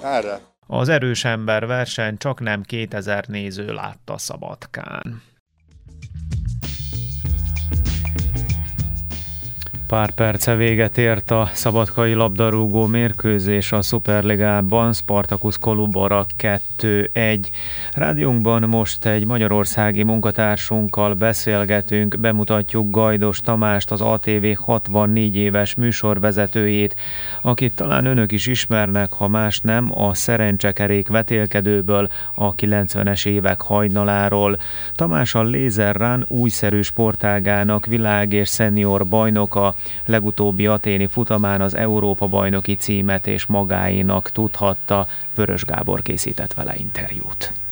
erre. 0.03 0.40
Az 0.66 0.88
erős 0.88 1.25
ember 1.25 1.66
verseny 1.66 2.16
csak 2.16 2.40
nem 2.40 2.62
2000 2.62 3.25
néző 3.29 3.73
látta 3.73 4.19
Szabadkán. 4.19 5.23
Pár 9.88 10.11
perce 10.11 10.55
véget 10.55 10.99
ért 10.99 11.31
a 11.31 11.51
szabadkai 11.53 12.12
labdarúgó 12.12 12.87
mérkőzés 12.87 13.72
a 13.72 13.83
Superligában, 13.83 14.92
Spartacus 14.92 15.59
Kolubora 15.59 16.27
2-1. 16.79 17.46
Rádiónkban 17.92 18.62
most 18.62 19.07
egy 19.07 19.27
magyarországi 19.27 20.03
munkatársunkkal 20.03 21.14
beszélgetünk, 21.14 22.20
bemutatjuk 22.20 22.90
Gajdos 22.90 23.40
Tamást, 23.40 23.90
az 23.90 24.01
ATV 24.01 24.46
64 24.55 25.37
éves 25.37 25.75
műsorvezetőjét, 25.75 26.96
akit 27.42 27.75
talán 27.75 28.07
önök 28.07 28.33
is 28.33 28.46
ismernek, 28.46 29.12
ha 29.12 29.29
más 29.29 29.61
nem, 29.61 29.99
a 29.99 30.14
szerencsekerék 30.14 31.09
vetélkedőből, 31.09 32.09
a 32.35 32.55
90-es 32.55 33.27
évek 33.27 33.61
hajnaláról. 33.61 34.59
Tamás 34.94 35.35
a 35.35 35.42
Laser 35.42 35.96
Run 35.96 36.25
újszerű 36.29 36.81
sportágának 36.81 37.87
világ 37.87 38.33
és 38.33 38.49
szenior 38.49 39.07
bajnoka, 39.07 39.75
Legutóbbi 40.05 40.67
aténi 40.67 41.07
futamán 41.07 41.61
az 41.61 41.77
Európa 41.77 42.27
bajnoki 42.27 42.75
címet 42.75 43.27
és 43.27 43.47
magáinak 43.47 44.31
tudhatta, 44.31 45.07
Vörös 45.35 45.65
Gábor 45.65 46.03
készített 46.03 46.55
vele 46.55 46.75
interjút. 46.77 47.66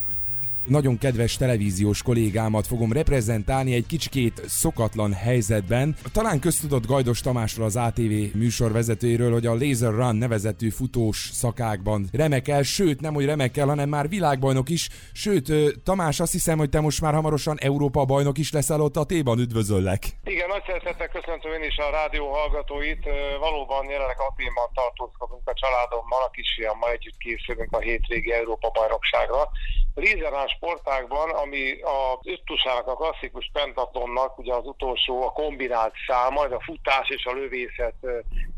Nagyon 0.67 0.99
kedves 0.99 1.37
televíziós 1.37 2.03
kollégámat 2.03 2.67
fogom 2.67 2.93
reprezentálni 2.93 3.75
egy 3.75 3.87
kicsikét 3.87 4.43
szokatlan 4.47 5.13
helyzetben. 5.13 5.97
Talán 6.13 6.41
köztudott 6.41 6.87
Gajdos 6.87 7.21
Tamásról 7.21 7.67
az 7.67 7.77
ATV 7.77 8.13
műsorvezetőjéről, 8.35 9.33
hogy 9.33 9.47
a 9.47 9.55
Laser 9.55 9.93
Run 9.93 10.17
nevezetű 10.17 10.69
futós 10.71 11.29
szakákban 11.33 12.09
remekel, 12.13 12.63
sőt 12.63 13.01
nem, 13.01 13.15
hogy 13.15 13.25
remekel, 13.25 13.67
hanem 13.67 13.89
már 13.89 14.09
világbajnok 14.09 14.69
is, 14.69 14.89
sőt 15.13 15.53
Tamás 15.85 16.21
azt 16.21 16.33
hiszem, 16.33 16.59
hogy 16.59 16.71
te 16.71 16.81
most 16.81 17.01
már 17.01 17.15
hamarosan 17.15 17.57
Európa 17.61 18.05
bajnok 18.05 18.39
is 18.39 18.53
leszel 18.53 18.81
ott 18.81 18.97
a 18.97 19.05
téban, 19.05 19.39
üdvözöllek! 19.39 20.03
Igen, 20.25 20.49
nagy 20.49 20.63
szeretettel 20.67 21.09
köszöntöm 21.09 21.53
én 21.53 21.63
is 21.63 21.77
a 21.77 21.91
rádió 21.91 22.33
hallgatóit. 22.33 23.05
Valóban 23.39 23.85
jelenleg 23.91 24.17
Aténban 24.29 24.69
tartózkodunk 24.75 25.49
a 25.49 25.55
családommal, 25.55 26.23
a 26.23 26.31
kisfiammal 26.31 26.91
együtt 26.91 27.19
készülünk 27.19 27.73
a 27.73 27.79
hétvégi 27.79 28.33
Európa 28.33 28.71
bajnokságra. 28.71 29.51
Lézerán 29.95 30.49
sportágban, 30.57 31.31
ami 31.31 31.81
a 31.83 32.19
öttusának, 32.23 32.87
a 32.87 32.95
klasszikus 32.95 33.51
pentatonnak, 33.53 34.39
ugye 34.39 34.55
az 34.55 34.67
utolsó 34.67 35.23
a 35.23 35.31
kombinált 35.33 35.95
száma, 36.07 36.45
ez 36.45 36.53
a 36.53 36.63
futás 36.65 37.09
és 37.09 37.25
a 37.25 37.33
lövészet 37.33 37.95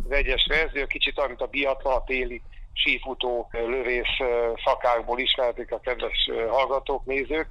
vegyes 0.08 0.46
verzió, 0.48 0.86
kicsit 0.86 1.18
olyan, 1.18 1.34
a 1.38 1.46
biatlon, 1.46 1.94
a 1.94 2.04
téli 2.04 2.42
sífutó 2.72 3.48
lövész 3.52 4.16
szakákból 4.64 5.18
ismerték 5.18 5.72
a 5.72 5.80
kedves 5.80 6.30
hallgatók, 6.48 7.04
nézők. 7.04 7.48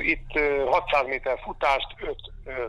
Itt 0.00 0.38
600 0.66 1.06
méter 1.06 1.38
futást, 1.42 1.86
5 1.98 2.16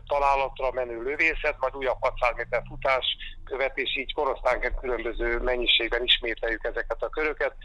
találatra 0.08 0.72
menő 0.72 1.04
lövészet, 1.04 1.56
majd 1.60 1.76
újabb 1.76 1.98
600 2.00 2.34
méter 2.36 2.62
futás 2.68 3.06
követ, 3.46 3.78
és 3.78 3.98
így 3.98 4.14
korosztánként 4.14 4.80
különböző 4.80 5.40
mennyiségben 5.40 6.04
ismételjük 6.04 6.64
ezeket 6.64 7.04
a 7.04 7.10
köröket. 7.10 7.56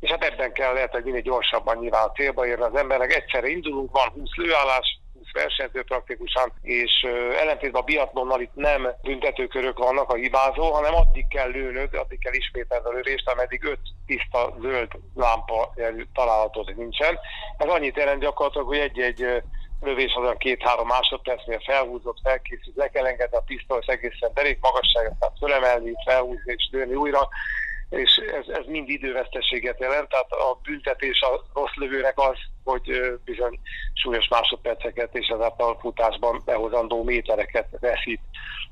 És 0.00 0.10
hát 0.10 0.24
ebben 0.24 0.52
kell 0.52 0.72
lehet, 0.72 0.92
hogy 0.92 1.04
minél 1.04 1.20
gyorsabban 1.20 1.78
nyilván 1.78 2.08
a 2.08 2.12
célba 2.12 2.46
érni 2.46 2.64
az 2.64 2.76
embernek. 2.76 3.14
Egyszerre 3.14 3.48
indulunk, 3.48 3.92
van 3.92 4.08
20 4.08 4.34
lőállás, 4.36 5.00
versenyző 5.32 5.82
praktikusan, 5.82 6.52
és 6.62 7.06
ellentétben 7.38 7.80
a 7.80 7.84
biatlonnal 7.84 8.40
itt 8.40 8.54
nem 8.54 8.88
büntetőkörök 9.02 9.78
vannak 9.78 10.10
a 10.10 10.14
hibázó, 10.14 10.72
hanem 10.72 10.94
addig 10.94 11.28
kell 11.28 11.50
lőnöd, 11.50 11.94
addig 11.94 12.18
kell 12.18 12.32
ismételni 12.32 12.86
a 12.86 12.92
lövést, 12.92 13.28
ameddig 13.28 13.64
öt 13.64 13.80
tiszta 14.06 14.56
zöld 14.60 14.90
lámpa 15.14 15.74
találatod 16.14 16.76
nincsen. 16.76 17.18
Ez 17.58 17.68
annyit 17.68 17.96
jelent 17.96 18.20
gyakorlatilag, 18.20 18.66
hogy 18.66 18.78
egy-egy 18.78 19.42
lövés 19.80 20.14
azon 20.14 20.36
két-három 20.36 20.86
másodpercnél 20.86 21.60
felhúzott, 21.60 22.18
felkészült, 22.22 22.76
le 22.76 22.88
kell 22.88 23.06
engedni 23.06 23.36
a 23.36 23.42
pisztolyt 23.46 23.88
egészen 23.88 24.30
derék 24.34 24.58
magasságot, 24.60 25.18
tehát 25.18 25.38
fölemelni, 25.38 25.92
felhúzni 26.04 26.54
és 26.56 26.68
lőni 26.72 26.94
újra 26.94 27.28
és 27.92 28.16
ez, 28.16 28.48
ez 28.48 28.64
mind 28.66 28.88
időveszteséget 28.88 29.80
jelent, 29.80 30.08
tehát 30.08 30.32
a 30.32 30.58
büntetés 30.62 31.20
a 31.20 31.44
rossz 31.54 31.74
lövőnek 31.74 32.18
az, 32.18 32.36
hogy 32.64 33.18
bizony 33.24 33.60
súlyos 33.94 34.28
másodperceket 34.28 35.16
és 35.16 35.26
ezáltal 35.28 35.78
futásban 35.80 36.42
behozandó 36.44 37.02
métereket 37.02 37.68
veszít. 37.80 38.20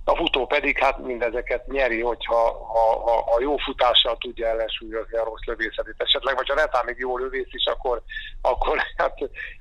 A 0.05 0.17
futó 0.17 0.47
pedig 0.47 0.79
hát 0.79 0.99
mindezeket 0.99 1.67
nyeri, 1.67 2.01
hogyha 2.01 2.35
ha, 2.73 3.01
ha, 3.01 3.23
ha 3.23 3.41
jó 3.41 3.57
futással 3.57 4.17
tudja 4.19 4.47
ellensúlyozni 4.47 5.17
a 5.17 5.25
rossz 5.25 5.45
lövészetét 5.45 5.95
esetleg, 5.97 6.37
vagy 6.37 6.49
ha 6.49 6.55
netán 6.55 6.85
még 6.85 6.97
jó 6.99 7.19
lövész 7.19 7.53
is, 7.53 7.65
akkor, 7.65 8.03
akkor 8.41 8.79
hát 8.97 9.15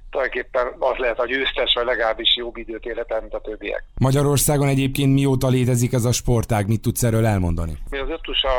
tulajdonképpen 0.09 0.75
az 0.79 0.97
lehet 0.97 1.19
a 1.19 1.25
győztes, 1.25 1.73
vagy 1.73 1.85
legalábbis 1.85 2.35
jobb 2.35 2.57
időt 2.57 2.85
élete, 2.85 3.19
mint 3.21 3.33
a 3.33 3.39
többiek. 3.39 3.83
Magyarországon 3.99 4.67
egyébként 4.67 5.13
mióta 5.13 5.47
létezik 5.47 5.93
ez 5.93 6.05
a 6.05 6.11
sportág, 6.11 6.67
mit 6.67 6.81
tudsz 6.81 7.03
erről 7.03 7.25
elmondani? 7.25 7.77
Mi 7.89 7.97
az 7.97 8.09
ötusa 8.09 8.49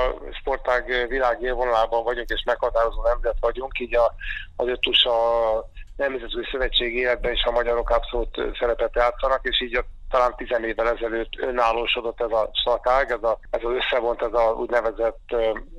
sportág 0.41 1.07
világ 1.09 1.43
élvonalában 1.43 2.05
vagyunk, 2.05 2.29
és 2.29 2.43
meghatározó 2.47 3.03
nemzet 3.03 3.37
vagyunk, 3.41 3.79
így 3.79 3.97
a, 3.97 4.15
az 4.57 4.69
ötusa 4.69 5.13
Nemzetközi 5.97 6.49
Szövetség 6.51 6.95
életben 6.95 7.33
is 7.33 7.43
a 7.43 7.51
magyarok 7.51 7.91
abszolút 7.91 8.43
szerepet 8.59 8.95
játszanak, 8.95 9.41
és 9.43 9.63
így 9.63 9.77
a 9.77 9.85
talán 10.11 10.35
tizen 10.37 10.65
évvel 10.65 10.89
ezelőtt 10.89 11.39
önállósodott 11.39 12.21
ez 12.21 12.31
a 12.31 12.51
szakág, 12.65 13.11
ez, 13.11 13.23
a, 13.23 13.39
ez 13.51 13.61
az 13.63 13.73
összevont, 13.73 14.23
ez 14.23 14.33
a 14.33 14.55
úgynevezett 14.59 15.35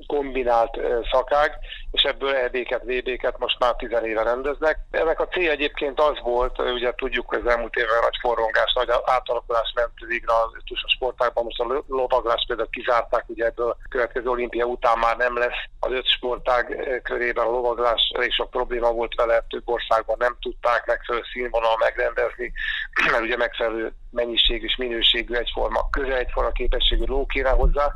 kombinált 0.06 0.78
szakág, 1.12 1.58
és 1.90 2.02
ebből 2.02 2.34
EB-ket, 2.34 2.82
VB-ket 2.82 3.38
most 3.38 3.58
már 3.58 3.74
tizen 3.76 4.04
éve 4.04 4.22
rendeznek. 4.22 4.78
Ennek 4.90 5.20
a 5.20 5.28
célja 5.28 5.50
egyébként 5.50 6.00
az 6.00 6.20
volt, 6.22 6.58
ugye 6.58 6.92
tudjuk, 6.94 7.28
hogy 7.28 7.40
az 7.44 7.52
elmúlt 7.52 7.76
évben 7.76 8.00
nagy 8.00 8.18
forrongás, 8.20 8.72
nagy 8.74 8.88
átalakulás 9.04 9.72
ment 9.74 9.92
végre 10.06 10.32
az 10.32 10.50
a 10.82 10.88
sportágban, 10.88 11.44
most 11.44 11.60
a 11.60 11.84
lovaglás 11.86 12.44
például 12.46 12.68
kizárták, 12.70 13.24
ugye 13.26 13.44
ebből 13.44 13.68
a 13.68 13.76
következő 13.88 14.28
olimpia 14.28 14.64
után 14.64 14.98
már 14.98 15.16
nem 15.16 15.38
lesz 15.38 15.62
az 15.80 15.92
öt 15.92 16.06
sportág 16.06 17.00
körében 17.02 17.46
a 17.46 17.50
lovaglás, 17.50 18.12
elég 18.14 18.32
sok 18.32 18.50
probléma 18.50 18.92
volt 18.92 19.14
vele, 19.14 19.44
több 19.48 19.68
országban 19.68 20.16
nem 20.18 20.36
tudták 20.40 20.86
megfelelő 20.86 21.24
színvonal 21.32 21.76
megrendezni, 21.78 22.52
mert 23.12 23.22
ugye 23.22 23.36
megfelelő 23.36 23.92
mennyiség 24.24 24.62
és 24.62 24.76
minőségű 24.76 25.34
egyforma, 25.34 25.88
közel 25.90 26.16
egyforma 26.16 26.50
képességű 26.50 27.04
ló 27.04 27.26
kéne 27.26 27.50
hozzá, 27.50 27.92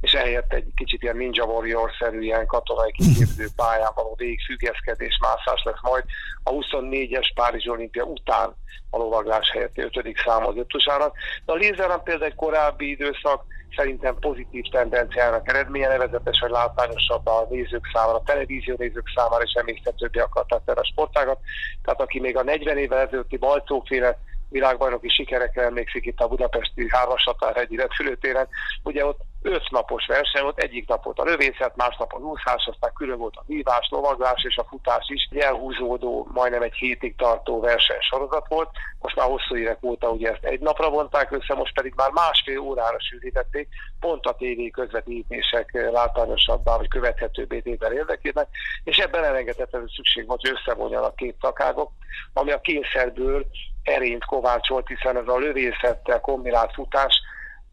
és 0.00 0.12
ehelyett 0.12 0.52
egy 0.52 0.66
kicsit 0.74 1.02
ilyen 1.02 1.16
Ninja 1.16 1.44
Warrior-szerű 1.44 2.20
ilyen 2.20 2.46
katonai 2.46 2.92
kiképző 2.92 3.46
pályán 3.62 3.92
való 3.94 4.14
végfüggeszkedés, 4.16 5.18
mászás 5.20 5.62
lesz 5.64 5.82
majd. 5.82 6.04
A 6.42 6.50
24-es 6.50 7.30
Párizs 7.34 7.66
olimpia 7.66 8.04
után 8.04 8.54
a 8.90 8.96
lovaglás 8.96 9.50
helyett 9.50 9.78
5. 9.78 10.16
szám 10.24 10.46
az 10.46 10.56
ötusának. 10.56 11.16
De 11.44 11.52
a 11.52 11.56
lézeren 11.56 12.02
például 12.02 12.30
egy 12.30 12.36
korábbi 12.36 12.90
időszak 12.90 13.44
szerintem 13.76 14.16
pozitív 14.20 14.64
tendenciának 14.70 15.48
eredménye, 15.48 15.88
nevezetes, 15.88 16.38
hogy 16.38 16.50
látványosabb 16.50 17.26
a 17.26 17.46
nézők 17.50 17.90
számára, 17.92 18.16
a 18.16 18.22
televízió 18.22 18.74
nézők 18.78 19.12
számára, 19.14 19.42
és 19.42 19.52
emésztetőbbé 19.52 20.18
akarták 20.18 20.60
erre 20.64 20.80
a 20.80 20.84
sportágat. 20.84 21.38
Tehát 21.84 22.00
aki 22.00 22.20
még 22.20 22.36
a 22.36 22.42
40 22.42 22.78
évvel 22.78 22.98
ezelőtti 22.98 23.36
balcóféle 23.36 24.18
világbajnoki 24.50 25.08
sikerekre 25.08 25.62
emlékszik 25.62 26.06
itt 26.06 26.20
a 26.20 26.28
budapesti 26.28 26.86
hármasatárhegyi 26.88 27.76
repülőtéren. 27.76 28.48
Ugye 28.82 29.06
ott 29.06 29.20
öt 29.42 29.70
napos 29.70 30.06
verseny 30.06 30.42
volt, 30.42 30.58
egyik 30.58 30.88
napot 30.88 31.18
a 31.18 31.24
lövészet, 31.24 31.76
másnap 31.76 32.12
a 32.12 32.18
úszás, 32.18 32.66
aztán 32.66 32.92
külön 32.94 33.18
volt 33.18 33.36
a 33.36 33.44
vívás, 33.46 33.88
lovaglás 33.90 34.44
és 34.44 34.56
a 34.56 34.66
futás 34.68 35.08
is. 35.08 35.28
Egy 35.30 35.38
elhúzódó, 35.38 36.28
majdnem 36.32 36.62
egy 36.62 36.74
hétig 36.74 37.16
tartó 37.16 37.60
versenysorozat 37.60 38.48
volt. 38.48 38.70
Most 38.98 39.16
már 39.16 39.26
hosszú 39.26 39.56
évek 39.56 39.78
óta 39.82 40.10
ugye 40.10 40.30
ezt 40.30 40.44
egy 40.44 40.60
napra 40.60 40.90
vonták 40.90 41.30
össze, 41.30 41.54
most 41.54 41.74
pedig 41.74 41.92
már 41.96 42.10
másfél 42.10 42.58
órára 42.58 43.00
sűrítették, 43.00 43.68
pont 44.00 44.26
a 44.26 44.34
tévé 44.34 44.70
közvetítések 44.70 45.88
látványosabbá 45.92 46.76
vagy 46.76 46.88
követhetőbbé 46.88 47.60
tétel 47.60 47.92
érdekében, 47.92 48.48
és 48.84 48.96
ebben 48.96 49.24
elengedhetetlenül 49.24 49.88
szükség 49.88 50.26
volt, 50.26 50.40
hogy 50.40 50.58
összevonjanak 50.58 51.16
két 51.16 51.36
szakágok, 51.40 51.90
ami 52.32 52.50
a 52.50 52.60
kényszerből 52.60 53.46
erényt 53.82 54.24
kovácsolt, 54.24 54.88
hiszen 54.88 55.16
ez 55.16 55.28
a 55.28 55.38
lövészettel 55.38 56.20
kombinált 56.20 56.74
futás 56.74 57.20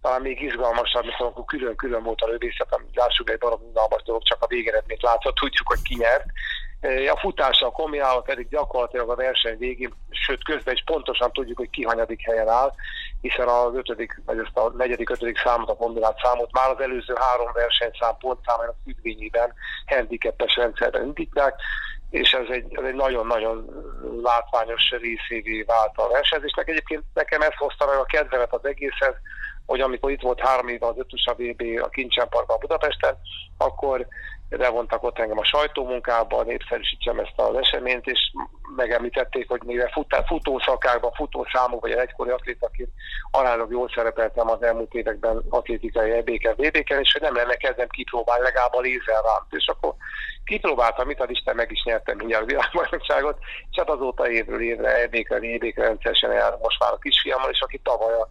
talán 0.01 0.21
még 0.21 0.41
izgalmasabb, 0.41 1.03
mint 1.03 1.19
amikor 1.19 1.45
külön-külön 1.45 2.03
volt 2.03 2.21
a 2.21 2.27
lövészet, 2.27 2.67
ami 2.73 2.85
lássuk 2.93 3.29
egy 3.29 3.37
darab 3.37 3.61
unalmas 3.61 4.03
dolog, 4.03 4.23
csak 4.23 4.43
a 4.43 4.47
végeredményt 4.47 5.01
látszott, 5.01 5.35
tudjuk, 5.35 5.67
hogy 5.67 5.81
ki 5.81 5.95
nyert. 5.97 6.25
E, 6.79 7.11
a 7.11 7.17
futással 7.17 7.71
kombinálva 7.71 8.21
pedig 8.21 8.47
gyakorlatilag 8.47 9.09
a 9.09 9.15
verseny 9.15 9.57
végén, 9.57 9.93
sőt 10.09 10.43
közben 10.43 10.73
is 10.73 10.83
pontosan 10.85 11.31
tudjuk, 11.31 11.57
hogy 11.57 11.69
ki 11.69 11.83
hanyadik 11.83 12.21
helyen 12.21 12.47
áll, 12.47 12.73
hiszen 13.21 13.47
az 13.47 13.75
ötödik, 13.75 14.21
vagy 14.25 14.37
ezt 14.37 14.57
a 14.57 14.71
negyedik, 14.77 15.09
ötödik 15.09 15.37
számot, 15.37 15.69
a 15.69 15.75
kombinált 15.75 16.19
számot 16.23 16.51
már 16.51 16.69
az 16.69 16.79
előző 16.79 17.15
három 17.19 17.51
versenyszám 17.53 18.17
pontszámának 18.19 18.75
függvényében 18.83 19.53
handicapes 19.85 20.55
rendszerben 20.55 21.05
indítják, 21.05 21.55
és 22.09 22.31
ez 22.31 22.47
egy, 22.49 22.77
ez 22.77 22.83
egy 22.83 22.95
nagyon-nagyon 22.95 23.69
látványos 24.23 24.89
részévé 24.89 25.61
vált 25.61 25.91
a 25.95 26.07
versenyzésnek. 26.07 26.69
Egyébként 26.69 27.03
nekem 27.13 27.41
ez 27.41 27.55
hozta 27.55 27.85
meg 27.85 27.97
a 27.97 28.05
kedvemet 28.05 28.53
az 28.53 28.65
egészhez, 28.65 29.15
hogy 29.65 29.81
amikor 29.81 30.11
itt 30.11 30.21
volt 30.21 30.39
három 30.39 30.67
éve 30.67 30.85
az 30.85 30.97
ötusa 30.97 31.33
VB 31.33 31.61
a 31.81 31.89
Kincsen 31.89 32.29
Parkban 32.29 32.57
Budapesten, 32.59 33.17
akkor 33.57 34.07
levontak 34.49 35.03
ott 35.03 35.19
engem 35.19 35.37
a 35.37 35.45
sajtómunkába, 35.45 36.43
népszerűsítsem 36.43 37.19
ezt 37.19 37.33
az 37.35 37.55
eseményt, 37.55 38.05
és 38.05 38.19
megemlítették, 38.75 39.49
hogy 39.49 39.61
mivel 39.65 40.05
futószakákban, 40.25 41.11
futószámok, 41.11 41.81
vagy 41.81 41.91
egy 41.91 41.97
egykori 41.97 42.29
atlétaként 42.29 42.89
aránylag 43.31 43.71
jól 43.71 43.91
szerepeltem 43.95 44.49
az 44.49 44.63
elmúlt 44.63 44.93
években 44.93 45.43
atlétikai 45.49 46.11
EB-ken, 46.11 46.53
VB-ken, 46.57 46.99
és 46.99 47.11
hogy 47.11 47.21
nem 47.21 47.35
lenne 47.35 47.55
kezdem 47.55 47.87
kipróbálni 47.87 48.43
legalább 48.43 48.73
a 48.73 48.79
lézerránt. 48.79 49.47
És 49.49 49.67
akkor 49.67 49.93
kipróbáltam, 50.43 51.07
mit 51.07 51.19
ad 51.19 51.31
Isten, 51.31 51.55
meg 51.55 51.71
is 51.71 51.83
nyertem 51.83 52.17
mindjárt 52.17 52.43
a 52.43 52.45
világbajnokságot, 52.45 53.37
és 53.69 53.77
hát 53.77 53.89
azóta 53.89 54.29
évről 54.29 54.61
évre 54.61 55.01
EB-kre, 55.01 55.35
EB-kre 55.35 55.83
rendszeresen 55.83 56.31
jár 56.31 56.57
most 56.61 56.79
már 56.79 56.93
a 56.93 56.97
kisfiammal, 56.97 57.49
és 57.49 57.61
aki 57.61 57.79
tavaly 57.83 58.13
a 58.13 58.29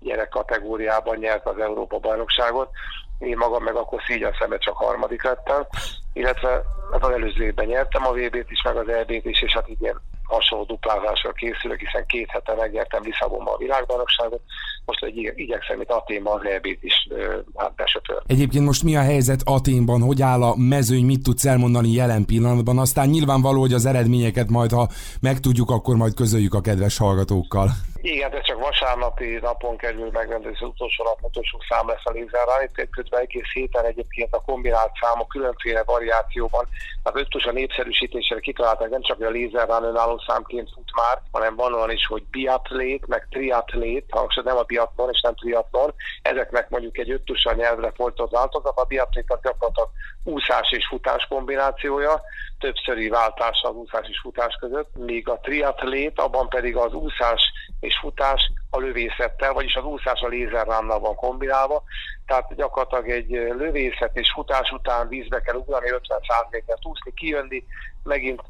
gyerek 0.00 0.28
kategóriában 0.28 1.16
nyert 1.16 1.46
az 1.46 1.58
Európa 1.58 1.98
bajnokságot. 1.98 2.70
Én 3.18 3.36
magam 3.36 3.62
meg 3.62 3.74
akkor 3.74 4.02
szígyen 4.06 4.34
szembe 4.38 4.58
csak 4.58 4.76
harmadik 4.76 5.22
lettem, 5.22 5.66
illetve 6.12 6.62
hát 6.92 7.04
az 7.04 7.10
előző 7.10 7.44
évben 7.44 7.66
nyertem 7.66 8.06
a 8.06 8.12
VB-t 8.12 8.50
is, 8.50 8.62
meg 8.62 8.76
az 8.76 8.88
EB-t 8.88 9.24
is, 9.24 9.42
és 9.42 9.52
hát 9.52 9.68
igen, 9.68 10.00
hasonló 10.24 10.64
duplázással 10.64 11.32
készülök, 11.32 11.78
hiszen 11.78 12.06
két 12.06 12.30
hete 12.30 12.54
megnyertem 12.54 13.02
Lisszabonban 13.02 13.54
a 13.54 13.58
világbajnokságot, 13.58 14.42
most 14.88 15.04
egy 15.04 15.32
igyekszem 15.34 15.80
itt 15.80 15.90
Aténban 15.90 16.38
az 16.38 16.46
EB-t 16.46 16.82
is 16.82 17.08
hát 17.56 17.74
besöpör. 17.74 18.22
Egyébként 18.26 18.64
most 18.64 18.82
mi 18.82 18.96
a 18.96 19.00
helyzet 19.00 19.40
Aténban, 19.44 20.00
hogy 20.00 20.22
áll 20.22 20.42
a 20.42 20.54
mezőny, 20.56 21.04
mit 21.04 21.22
tudsz 21.22 21.46
elmondani 21.46 21.92
jelen 21.92 22.24
pillanatban? 22.24 22.78
Aztán 22.78 23.08
nyilvánvaló, 23.08 23.60
hogy 23.60 23.72
az 23.72 23.86
eredményeket 23.86 24.48
majd, 24.48 24.70
ha 24.70 24.88
megtudjuk, 25.20 25.70
akkor 25.70 25.96
majd 25.96 26.14
közöljük 26.14 26.54
a 26.54 26.60
kedves 26.60 26.98
hallgatókkal. 26.98 27.68
Igen, 28.00 28.32
ez 28.32 28.44
csak 28.44 28.58
vasárnapi 28.60 29.38
napon 29.42 29.76
kerül 29.76 30.10
megrendezés, 30.12 30.60
az 30.60 30.68
utolsó 30.68 31.04
nap 31.04 31.18
utolsó 31.22 31.58
szám 31.68 31.88
lesz 31.88 32.04
a 32.04 32.10
lézerrel. 32.10 32.62
Itt 32.62 32.90
közben 32.90 33.20
egész 33.20 33.52
héten 33.52 33.84
egyébként 33.84 34.34
a 34.34 34.42
kombinált 34.46 34.90
számok 35.00 35.28
különféle 35.28 35.82
variációban, 35.86 36.68
az 37.02 37.12
ötös 37.14 37.44
a 37.44 37.52
népszerűsítésére 37.52 38.40
kitalálták, 38.40 38.90
nem 38.90 39.02
csak 39.02 39.20
a 39.20 39.30
lézerrel 39.30 39.84
önálló 39.84 40.22
számként 40.26 40.70
fut 40.74 40.90
már, 40.94 41.22
hanem 41.32 41.56
van 41.56 41.74
olyan 41.74 41.90
is, 41.90 42.06
hogy 42.06 42.24
biatlét, 42.30 43.06
meg 43.06 43.26
triatlét, 43.30 44.04
ha 44.08 44.42
nem 44.44 44.56
a 44.56 44.64
biatlon 44.78 45.08
és 45.12 45.20
nem 45.20 45.34
triatlon, 45.34 45.94
ezeknek 46.22 46.68
mondjuk 46.68 46.98
egy 46.98 47.10
ötös 47.10 47.48
nyelvre 47.56 47.92
fordított 47.94 48.30
változat, 48.30 48.78
a 48.78 48.84
biatlét 48.84 49.32
az 49.32 49.38
gyakorlatilag 49.42 49.90
úszás 50.24 50.70
és 50.70 50.86
futás 50.88 51.26
kombinációja, 51.28 52.22
többszöri 52.58 53.08
váltás 53.08 53.60
az 53.62 53.74
úszás 53.74 54.08
és 54.08 54.20
futás 54.20 54.56
között, 54.60 54.96
míg 54.96 55.28
a 55.28 55.40
triatlét, 55.42 56.20
abban 56.20 56.48
pedig 56.48 56.76
az 56.76 56.92
úszás 56.92 57.52
és 57.80 57.98
futás 58.00 58.52
a 58.70 58.78
lövészettel, 58.78 59.52
vagyis 59.52 59.74
az 59.74 59.84
úszás 59.84 60.20
a 60.20 60.28
lézerránnal 60.28 61.00
van 61.00 61.14
kombinálva, 61.14 61.82
tehát 62.26 62.54
gyakorlatilag 62.54 63.10
egy 63.10 63.30
lövészet 63.30 64.16
és 64.16 64.32
futás 64.34 64.70
után 64.70 65.08
vízbe 65.08 65.40
kell 65.40 65.54
ugrani, 65.54 65.88
50-100 65.90 66.50
métert 66.50 66.86
úszni, 66.86 67.12
kijönni, 67.14 67.64
megint 68.02 68.40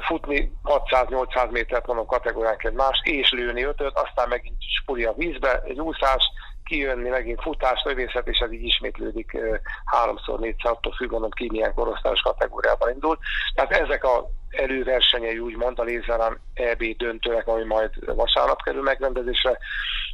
futni 0.00 0.52
600-800 0.64 1.50
métert 1.50 1.86
van 1.86 1.98
a 1.98 2.04
kategóriánk 2.04 2.72
más, 2.72 3.00
és 3.02 3.30
lőni 3.30 3.62
ötöt, 3.62 3.98
aztán 3.98 4.28
megint 4.28 4.56
spuli 4.80 5.04
a 5.04 5.12
vízbe, 5.12 5.62
egy 5.64 5.80
úszás, 5.80 6.24
kijönni, 6.70 7.08
megint 7.08 7.42
futás, 7.42 7.82
lövészet, 7.84 8.28
és 8.28 8.38
ez 8.38 8.52
így 8.52 8.62
ismétlődik 8.62 9.36
háromszor, 9.84 10.38
négyszer, 10.38 10.70
attól 10.70 10.92
függ, 10.92 11.10
mondom 11.10 11.30
ki 11.30 11.48
milyen 11.50 11.74
korosztályos 11.74 12.20
kategóriában 12.20 12.90
indul. 12.92 13.18
Tehát 13.54 13.70
ezek 13.70 14.04
a 14.04 14.30
előversenyei 14.50 15.38
úgymond 15.38 15.78
a 15.78 15.82
Lézerán 15.82 16.40
EB 16.54 16.82
döntőnek, 16.96 17.46
ami 17.46 17.64
majd 17.64 18.14
vasárnap 18.14 18.62
kerül 18.62 18.82
megrendezésre. 18.82 19.58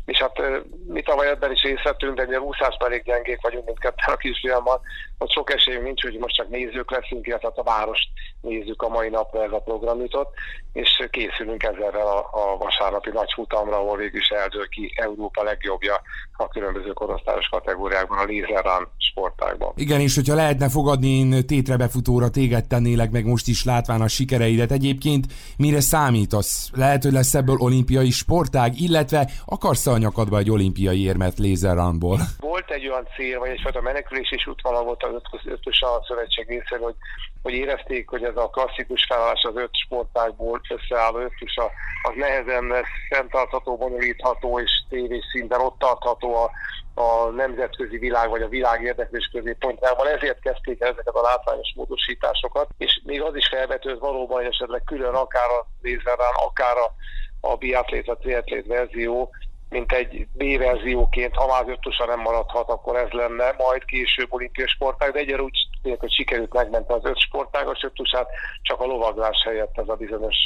És 0.04 0.18
hát 0.18 0.42
mi 0.86 1.02
tavaly 1.02 1.28
ebben 1.28 1.52
is 1.52 1.64
észrettünk, 1.64 2.16
de 2.16 2.26
mi 2.26 2.34
a 2.34 2.38
úszásban 2.38 2.88
elég 2.88 3.02
gyengék 3.02 3.40
vagyunk 3.40 3.66
mindketten 3.66 4.14
a 4.14 4.16
kisfiammal, 4.16 4.80
ott 5.18 5.30
sok 5.30 5.52
esélyünk 5.52 5.84
nincs, 5.84 6.02
hogy 6.02 6.18
most 6.18 6.34
csak 6.34 6.48
nézők 6.48 6.90
leszünk, 6.90 7.26
illetve 7.26 7.48
hát 7.48 7.58
a 7.58 7.62
várost 7.62 8.08
nézzük 8.46 8.82
a 8.82 8.88
mai 8.88 9.08
napra 9.08 9.42
ez 9.42 9.52
a 9.52 9.58
program 9.58 10.00
jutott, 10.00 10.32
és 10.72 11.06
készülünk 11.10 11.62
ezzel 11.62 12.06
a, 12.06 12.18
a 12.18 12.56
vasárnapi 12.58 13.10
nagy 13.10 13.32
futamra, 13.34 13.76
ahol 13.76 13.96
végül 13.96 14.20
is 14.20 14.28
eldől 14.28 14.68
ki 14.68 14.92
Európa 14.96 15.42
legjobbja 15.42 16.00
a 16.36 16.48
különböző 16.48 16.92
korosztályos 16.92 17.48
kategóriákban, 17.48 18.18
a 18.18 18.24
Lézerán 18.24 18.88
sportágban. 18.98 19.72
Igen, 19.76 20.00
és 20.00 20.14
hogyha 20.14 20.34
lehetne 20.34 20.68
fogadni, 20.68 21.08
én 21.08 21.46
tétrebefutóra 21.46 22.30
téged 22.30 22.66
tennélek 22.66 23.10
meg 23.10 23.24
most 23.24 23.48
is 23.48 23.64
látván 23.64 24.00
a 24.00 24.08
sikereidet. 24.08 24.70
Egyébként 24.70 25.24
mire 25.56 25.80
számítasz? 25.80 26.70
Lehet, 26.74 27.02
hogy 27.02 27.12
lesz 27.12 27.34
ebből 27.34 27.56
olimpiai 27.58 28.10
sportág, 28.10 28.80
illetve 28.80 29.30
akarsz 29.44 29.86
a 29.86 29.98
nyakadba 29.98 30.38
egy 30.38 30.50
olimpiai 30.50 31.02
érmet 31.02 31.38
lézerrunból? 31.38 32.18
Volt 32.40 32.70
egy 32.70 32.88
olyan 32.88 33.06
cél, 33.16 33.38
vagy 33.38 33.50
egyfajta 33.50 33.80
menekülés 33.80 34.30
és 34.30 34.46
útvonal 34.46 34.84
volt 34.84 35.02
az 35.02 35.40
ötös 35.44 35.80
a 35.80 36.04
szövetség 36.08 36.48
részéről, 36.48 36.84
hogy, 36.84 36.94
hogy 37.42 37.52
érezték, 37.52 38.08
hogy 38.08 38.22
ez 38.22 38.35
a 38.36 38.48
klasszikus 38.48 39.04
felállás 39.04 39.42
az 39.42 39.56
öt 39.56 39.76
sportágból 39.84 40.60
összeálló 40.68 41.18
ötös, 41.18 41.56
az 42.02 42.12
nehezen 42.14 42.66
lesz 42.66 42.94
fenntartható, 43.08 43.76
bonyolítható 43.76 44.60
és 44.60 44.70
tévés 44.88 45.24
szinten 45.30 45.60
ott 45.60 45.78
tartható 45.78 46.34
a, 46.34 46.50
a 46.94 47.30
nemzetközi 47.30 47.98
világ 47.98 48.28
vagy 48.28 48.42
a 48.42 48.48
világ 48.48 48.82
érdeklés 48.82 49.30
középpontjában, 49.32 50.06
ezért 50.06 50.40
kezdték 50.40 50.80
ezeket 50.80 51.14
a 51.14 51.20
látványos 51.20 51.72
módosításokat, 51.76 52.68
és 52.78 53.00
még 53.04 53.22
az 53.22 53.36
is 53.36 53.48
felvetőd 53.48 53.98
valóban, 53.98 54.36
hogy 54.36 54.52
esetleg 54.52 54.82
külön 54.84 55.14
akár 55.14 55.50
a 55.50 55.66
lézerrán, 55.82 56.34
akár 56.46 56.76
a, 56.76 56.94
a 57.40 57.56
biatlét, 57.56 58.08
a 58.08 58.16
triatlét 58.16 58.66
verzió, 58.66 59.30
mint 59.68 59.92
egy 59.92 60.26
B-verzióként, 60.32 61.34
ha 61.34 61.46
már 61.46 61.68
ötösen 61.68 62.06
nem 62.06 62.20
maradhat, 62.20 62.68
akkor 62.68 62.96
ez 62.96 63.10
lenne 63.10 63.54
majd 63.58 63.84
később 63.84 64.32
olimpiai 64.32 64.66
sportág, 64.66 65.12
de 65.12 65.18
egyre 65.18 65.42
úgy 65.42 65.58
tényleg, 65.82 66.00
hogy 66.00 66.12
sikerült 66.12 66.52
megment 66.52 66.90
az 66.90 67.04
öt 67.04 67.18
sportágos 67.18 67.82
ötösát, 67.82 68.28
csak 68.62 68.80
a 68.80 68.86
lovaglás 68.86 69.42
helyett 69.44 69.78
ez 69.78 69.88
a 69.88 69.94
bizonyos 69.94 70.36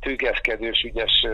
tügeszkedős, 0.00 0.82
ügyes 0.82 1.26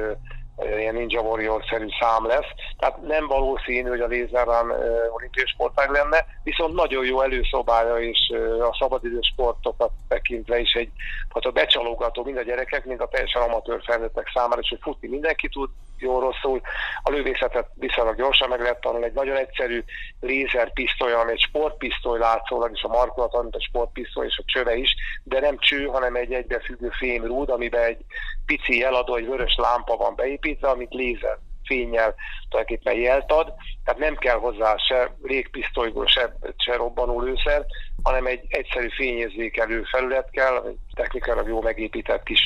ilyen 0.77 0.95
Ninja 0.95 1.21
Warrior-szerű 1.21 1.87
szám 2.01 2.27
lesz. 2.27 2.47
Tehát 2.79 3.03
nem 3.03 3.27
valószínű, 3.27 3.89
hogy 3.89 4.01
a 4.01 4.07
lézerrán 4.07 4.71
olimpiai 5.17 5.47
sportág 5.47 5.91
lenne, 5.91 6.27
viszont 6.43 6.75
nagyon 6.75 7.05
jó 7.05 7.21
előszobája 7.21 7.97
és 7.97 8.33
a 8.61 8.77
szabadidő 8.79 9.19
sportokat 9.21 9.91
tekintve 10.09 10.59
is 10.59 10.73
egy 10.73 10.91
hát 11.35 11.45
a 11.45 11.51
becsalogató 11.51 12.25
mind 12.25 12.37
a 12.37 12.43
gyerekek, 12.43 12.85
mind 12.85 13.01
a 13.01 13.09
teljesen 13.09 13.43
amatőr 13.43 13.83
felnőttek 13.85 14.31
számára, 14.35 14.61
és 14.61 14.69
hogy 14.69 14.79
futni 14.83 15.09
mindenki 15.09 15.49
tud, 15.49 15.71
jó 15.99 16.19
rosszul. 16.19 16.61
A 17.03 17.11
lövészetet 17.11 17.69
viszonylag 17.75 18.17
gyorsan 18.17 18.49
meg 18.49 18.61
lehet 18.61 18.81
tanulni. 18.81 19.07
Egy 19.07 19.13
nagyon 19.13 19.37
egyszerű 19.37 19.85
lézerpisztoly, 20.21 21.13
ami 21.13 21.33
egy 21.33 21.41
sportpisztoly 21.41 22.19
látszólag, 22.19 22.71
és 22.75 22.83
a 22.83 22.89
markolat, 22.89 23.43
mint 23.43 23.57
a 23.57 23.61
sportpisztoly 23.61 24.27
és 24.27 24.39
a 24.39 24.45
csöve 24.47 24.75
is, 24.75 24.95
de 25.23 25.41
nem 25.41 25.59
cső, 25.59 25.85
hanem 25.85 26.15
egy 26.15 26.33
egybefüggő 26.33 26.89
fémrúd, 26.89 27.51
amiben 27.51 27.83
egy 27.83 28.05
pici 28.47 28.83
eladó, 28.83 29.15
egy 29.15 29.27
vörös 29.27 29.55
lámpa 29.57 29.97
van 29.97 30.15
beépítve, 30.15 30.69
amit 30.69 30.95
lézer 30.95 31.39
fényjel 31.65 32.15
tulajdonképpen 32.49 33.01
jelt 33.01 33.33
ad, 33.33 33.55
tehát 33.85 34.01
nem 34.01 34.17
kell 34.17 34.39
hozzá 34.39 34.77
se 34.77 35.17
régpisztolyból, 35.23 36.07
se, 36.07 36.37
se 36.57 36.77
robbanó 36.77 37.21
lőszer, 37.21 37.67
hanem 38.03 38.27
egy 38.27 38.45
egyszerű 38.49 38.89
fényérzékelő 38.89 39.83
felület 39.83 40.31
kell, 40.31 40.75
technikailag 40.95 41.49
jó 41.49 41.61
megépített 41.61 42.23
kis 42.23 42.41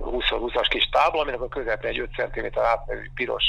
20-20-as 0.00 0.66
kis 0.68 0.88
tábla, 0.88 1.20
aminek 1.20 1.40
a 1.40 1.48
közepén 1.48 1.90
egy 1.90 1.98
5 1.98 2.10
cm 2.10 2.60
átmérő 2.60 3.10
piros 3.14 3.44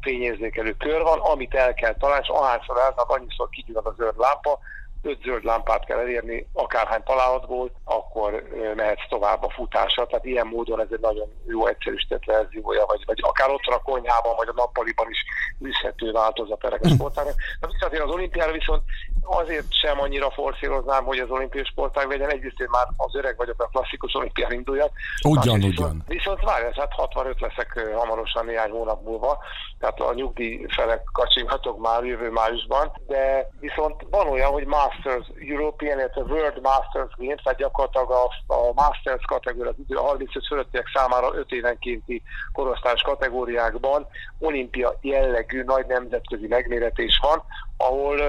fényérzékelő 0.00 0.72
kör 0.72 1.02
van, 1.02 1.18
amit 1.18 1.54
el 1.54 1.74
kell 1.74 1.94
találni, 1.94 2.24
és 2.24 2.28
ahányszor 2.28 2.78
eltart, 2.78 3.10
annyiszor 3.10 3.48
kigyullad 3.48 3.86
a 3.86 3.94
zöld 3.96 4.18
lámpa, 4.18 4.58
öt 5.02 5.22
zöld 5.22 5.44
lámpát 5.44 5.84
kell 5.84 5.98
elérni, 5.98 6.46
akárhány 6.52 7.02
találatból, 7.02 7.70
akkor 7.84 8.42
mehetsz 8.76 9.08
tovább 9.08 9.42
a 9.42 9.50
futásra. 9.50 10.06
Tehát 10.06 10.24
ilyen 10.24 10.46
módon 10.46 10.80
ez 10.80 10.88
egy 10.90 11.00
nagyon 11.00 11.28
jó 11.46 11.66
egyszerűsített 11.66 12.24
verziója, 12.24 12.84
vagy, 12.86 13.02
vagy 13.06 13.18
akár 13.22 13.50
ott 13.50 13.64
a 13.64 13.82
konyhában, 13.82 14.36
vagy 14.36 14.48
a 14.48 14.52
nappaliban 14.56 15.10
is 15.10 15.24
üzhető 15.60 16.12
változat 16.12 16.64
ennek 16.64 16.84
a 16.84 16.88
hm. 16.88 16.94
sportának. 16.94 17.34
De 17.60 17.66
visszatérve 17.66 18.04
az 18.04 18.14
olimpiára 18.14 18.52
viszont 18.52 18.82
azért 19.22 19.72
sem 19.72 20.00
annyira 20.00 20.30
forszíroznám, 20.30 21.04
hogy 21.04 21.18
az 21.18 21.30
olimpiai 21.30 21.64
sportág 21.64 22.08
legyen. 22.08 22.30
Egyrészt 22.30 22.60
én 22.60 22.68
már 22.70 22.86
az 22.96 23.14
öreg 23.14 23.36
vagyok, 23.36 23.62
a 23.62 23.66
klasszikus 23.66 24.14
olimpián 24.14 24.52
induljak. 24.52 24.90
Ugyan, 25.28 25.54
ugyan. 25.56 25.70
Viszont, 25.70 26.02
viszont 26.06 26.40
várj, 26.40 26.64
hát 26.64 26.92
65 26.92 27.40
leszek 27.40 27.88
hamarosan 27.94 28.44
néhány 28.44 28.70
hónap 28.70 29.04
múlva, 29.04 29.38
tehát 29.78 30.00
a 30.00 30.14
nyugdíj 30.14 30.66
felek 30.68 31.02
kacsinhatok 31.12 31.78
már 31.78 32.04
jövő 32.04 32.30
májusban, 32.30 32.92
de 33.06 33.50
viszont 33.60 34.06
van 34.10 34.28
olyan, 34.28 34.50
hogy 34.50 34.66
Masters 34.66 35.26
European, 35.48 35.98
illetve 35.98 36.22
World 36.22 36.60
Masters 36.60 37.14
Games, 37.16 37.42
tehát 37.42 37.58
gyakorlatilag 37.58 38.10
a, 38.10 38.54
a 38.54 38.72
Masters 38.74 39.24
kategória, 39.24 39.72
a 39.88 40.00
35 40.00 40.46
fölöttiek 40.46 40.90
számára 40.94 41.34
5 41.34 41.50
évenkénti 41.50 42.22
korosztályos 42.52 43.02
kategóriákban 43.02 44.06
olimpia 44.38 44.98
jellegű 45.00 45.62
nagy 45.62 45.86
nemzetközi 45.86 46.46
megméretés 46.46 47.20
van, 47.22 47.42
ahol 47.76 48.20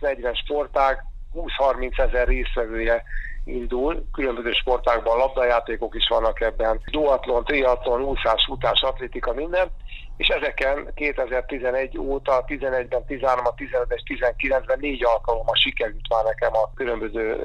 30-40 0.00 0.40
sportág, 0.42 1.04
20-30 1.34 1.98
ezer 1.98 2.26
részvevője 2.26 3.02
indul, 3.44 4.04
különböző 4.12 4.50
sportákban 4.50 5.16
labdajátékok 5.16 5.94
is 5.94 6.08
vannak 6.08 6.40
ebben, 6.40 6.80
duatlon, 6.90 7.44
triatlon, 7.44 8.02
úszás, 8.02 8.44
futás, 8.44 8.80
atlétika, 8.80 9.32
minden, 9.32 9.70
és 10.16 10.28
ezeken 10.28 10.90
2011 10.94 11.98
óta, 11.98 12.44
11-ben, 12.46 13.04
13-ban, 13.08 13.54
15 13.56 13.92
és 13.94 14.02
19-ben 14.38 14.78
négy 14.80 15.04
alkalommal 15.04 15.54
sikerült 15.54 16.08
már 16.08 16.24
nekem 16.24 16.52
a 16.52 16.70
különböző 16.74 17.36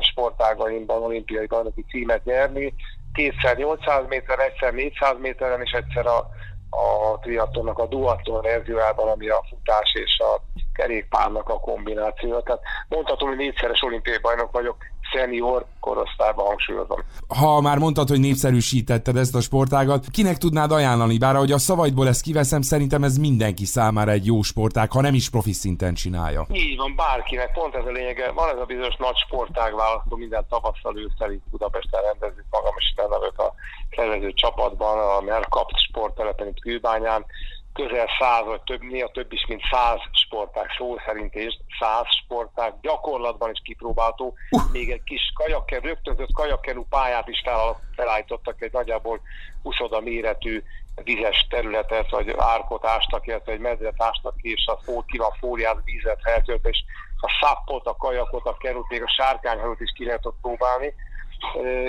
sportágaimban 0.00 1.02
olimpiai 1.02 1.46
bajnoki 1.46 1.84
címet 1.88 2.24
nyerni, 2.24 2.74
kétszer 3.12 3.56
800 3.56 4.04
méter, 4.08 4.38
egyszer 4.38 4.72
400 4.74 5.16
méteren, 5.18 5.60
és 5.62 5.70
egyszer 5.70 6.06
a, 6.06 6.28
a 6.72 7.18
triatlonnak 7.20 7.78
a 7.78 7.86
duatlon 7.86 8.42
verziójában, 8.42 9.08
ami 9.08 9.28
a 9.28 9.44
futás 9.50 9.92
és 9.94 10.18
a 10.18 10.40
kerékpárnak 10.72 11.48
a 11.48 11.60
kombináció. 11.60 12.40
Tehát 12.40 12.60
mondhatom, 12.88 13.28
hogy 13.28 13.36
négyszeres 13.36 13.82
olimpiai 13.82 14.18
bajnok 14.22 14.50
vagyok, 14.52 14.76
szenior 15.12 15.64
korosztályban 15.80 16.46
hangsúlyozom. 16.46 17.00
Ha 17.28 17.60
már 17.60 17.78
mondtad, 17.78 18.08
hogy 18.08 18.20
népszerűsítetted 18.20 19.16
ezt 19.16 19.34
a 19.34 19.40
sportágat, 19.40 20.06
kinek 20.12 20.36
tudnád 20.36 20.72
ajánlani? 20.72 21.18
Bár 21.18 21.34
ahogy 21.34 21.52
a 21.52 21.58
szavaidból 21.58 22.08
ezt 22.08 22.22
kiveszem, 22.22 22.62
szerintem 22.62 23.04
ez 23.04 23.16
mindenki 23.16 23.64
számára 23.64 24.10
egy 24.10 24.26
jó 24.26 24.42
sportág, 24.42 24.90
ha 24.90 25.00
nem 25.00 25.14
is 25.14 25.30
profi 25.30 25.52
szinten 25.52 25.94
csinálja. 25.94 26.46
Így 26.52 26.76
van, 26.76 26.96
bárkinek, 26.96 27.52
pont 27.52 27.74
ez 27.74 27.84
a 27.84 27.90
lényege. 27.90 28.32
Van 28.32 28.48
ez 28.48 28.58
a 28.60 28.64
bizonyos 28.64 28.96
nagy 28.96 29.16
sportág 29.26 29.74
választó, 29.74 30.16
minden 30.16 30.44
tavasszal 30.48 30.98
ősszel 30.98 31.32
itt 31.32 31.42
Budapesten 31.50 32.02
rendezzük 32.02 32.46
magam, 32.50 32.74
és 32.78 32.92
benne 32.96 33.16
a 33.16 33.54
szervező 33.96 34.32
csapatban, 34.32 34.98
a 34.98 35.20
Merkapt 35.20 35.78
sporttelepen 35.78 36.48
itt 36.48 36.60
Kőbányán, 36.60 37.24
közel 37.72 38.08
száz, 38.18 38.44
vagy 38.44 38.60
több, 38.60 38.82
néha 38.82 39.08
több 39.08 39.32
is, 39.32 39.46
mint 39.46 39.62
száz 39.70 39.98
sportág, 40.12 40.66
szó 40.76 40.96
szerint 41.06 41.34
és 41.34 41.58
száz 41.80 42.06
sportág 42.24 42.74
gyakorlatban 42.80 43.50
is 43.50 43.60
kipróbálható. 43.64 44.34
Még 44.72 44.90
egy 44.90 45.02
kis 45.02 45.32
kajakker, 45.34 45.82
rögtönzött 45.82 46.32
kajakkerú 46.32 46.86
pályát 46.88 47.28
is 47.28 47.40
fel, 47.44 47.80
felállítottak 47.96 48.62
egy 48.62 48.72
nagyjából 48.72 49.20
20 49.62 49.74
méretű 50.02 50.62
vizes 51.04 51.46
területet, 51.50 52.10
vagy 52.10 52.34
árkot 52.38 52.86
ástak, 52.86 53.26
illetve 53.26 53.52
egy 53.52 53.60
medret 53.60 54.02
ástak 54.02 54.36
ki, 54.36 54.50
és 54.50 54.66
a 54.66 54.78
fó, 54.84 55.04
ki 55.06 55.18
van 55.18 55.32
fóliát, 55.40 55.76
vízet 55.84 56.20
feltölt, 56.22 56.66
és 56.66 56.84
a 57.20 57.38
szappot, 57.40 57.86
a 57.86 57.96
kajakot, 57.96 58.46
a 58.46 58.56
került, 58.56 58.88
még 58.88 59.02
a 59.02 59.08
sárkányhajót 59.16 59.80
is 59.80 59.92
ki 59.94 60.04
lehet 60.04 60.26
ott 60.26 60.38
próbálni, 60.40 60.94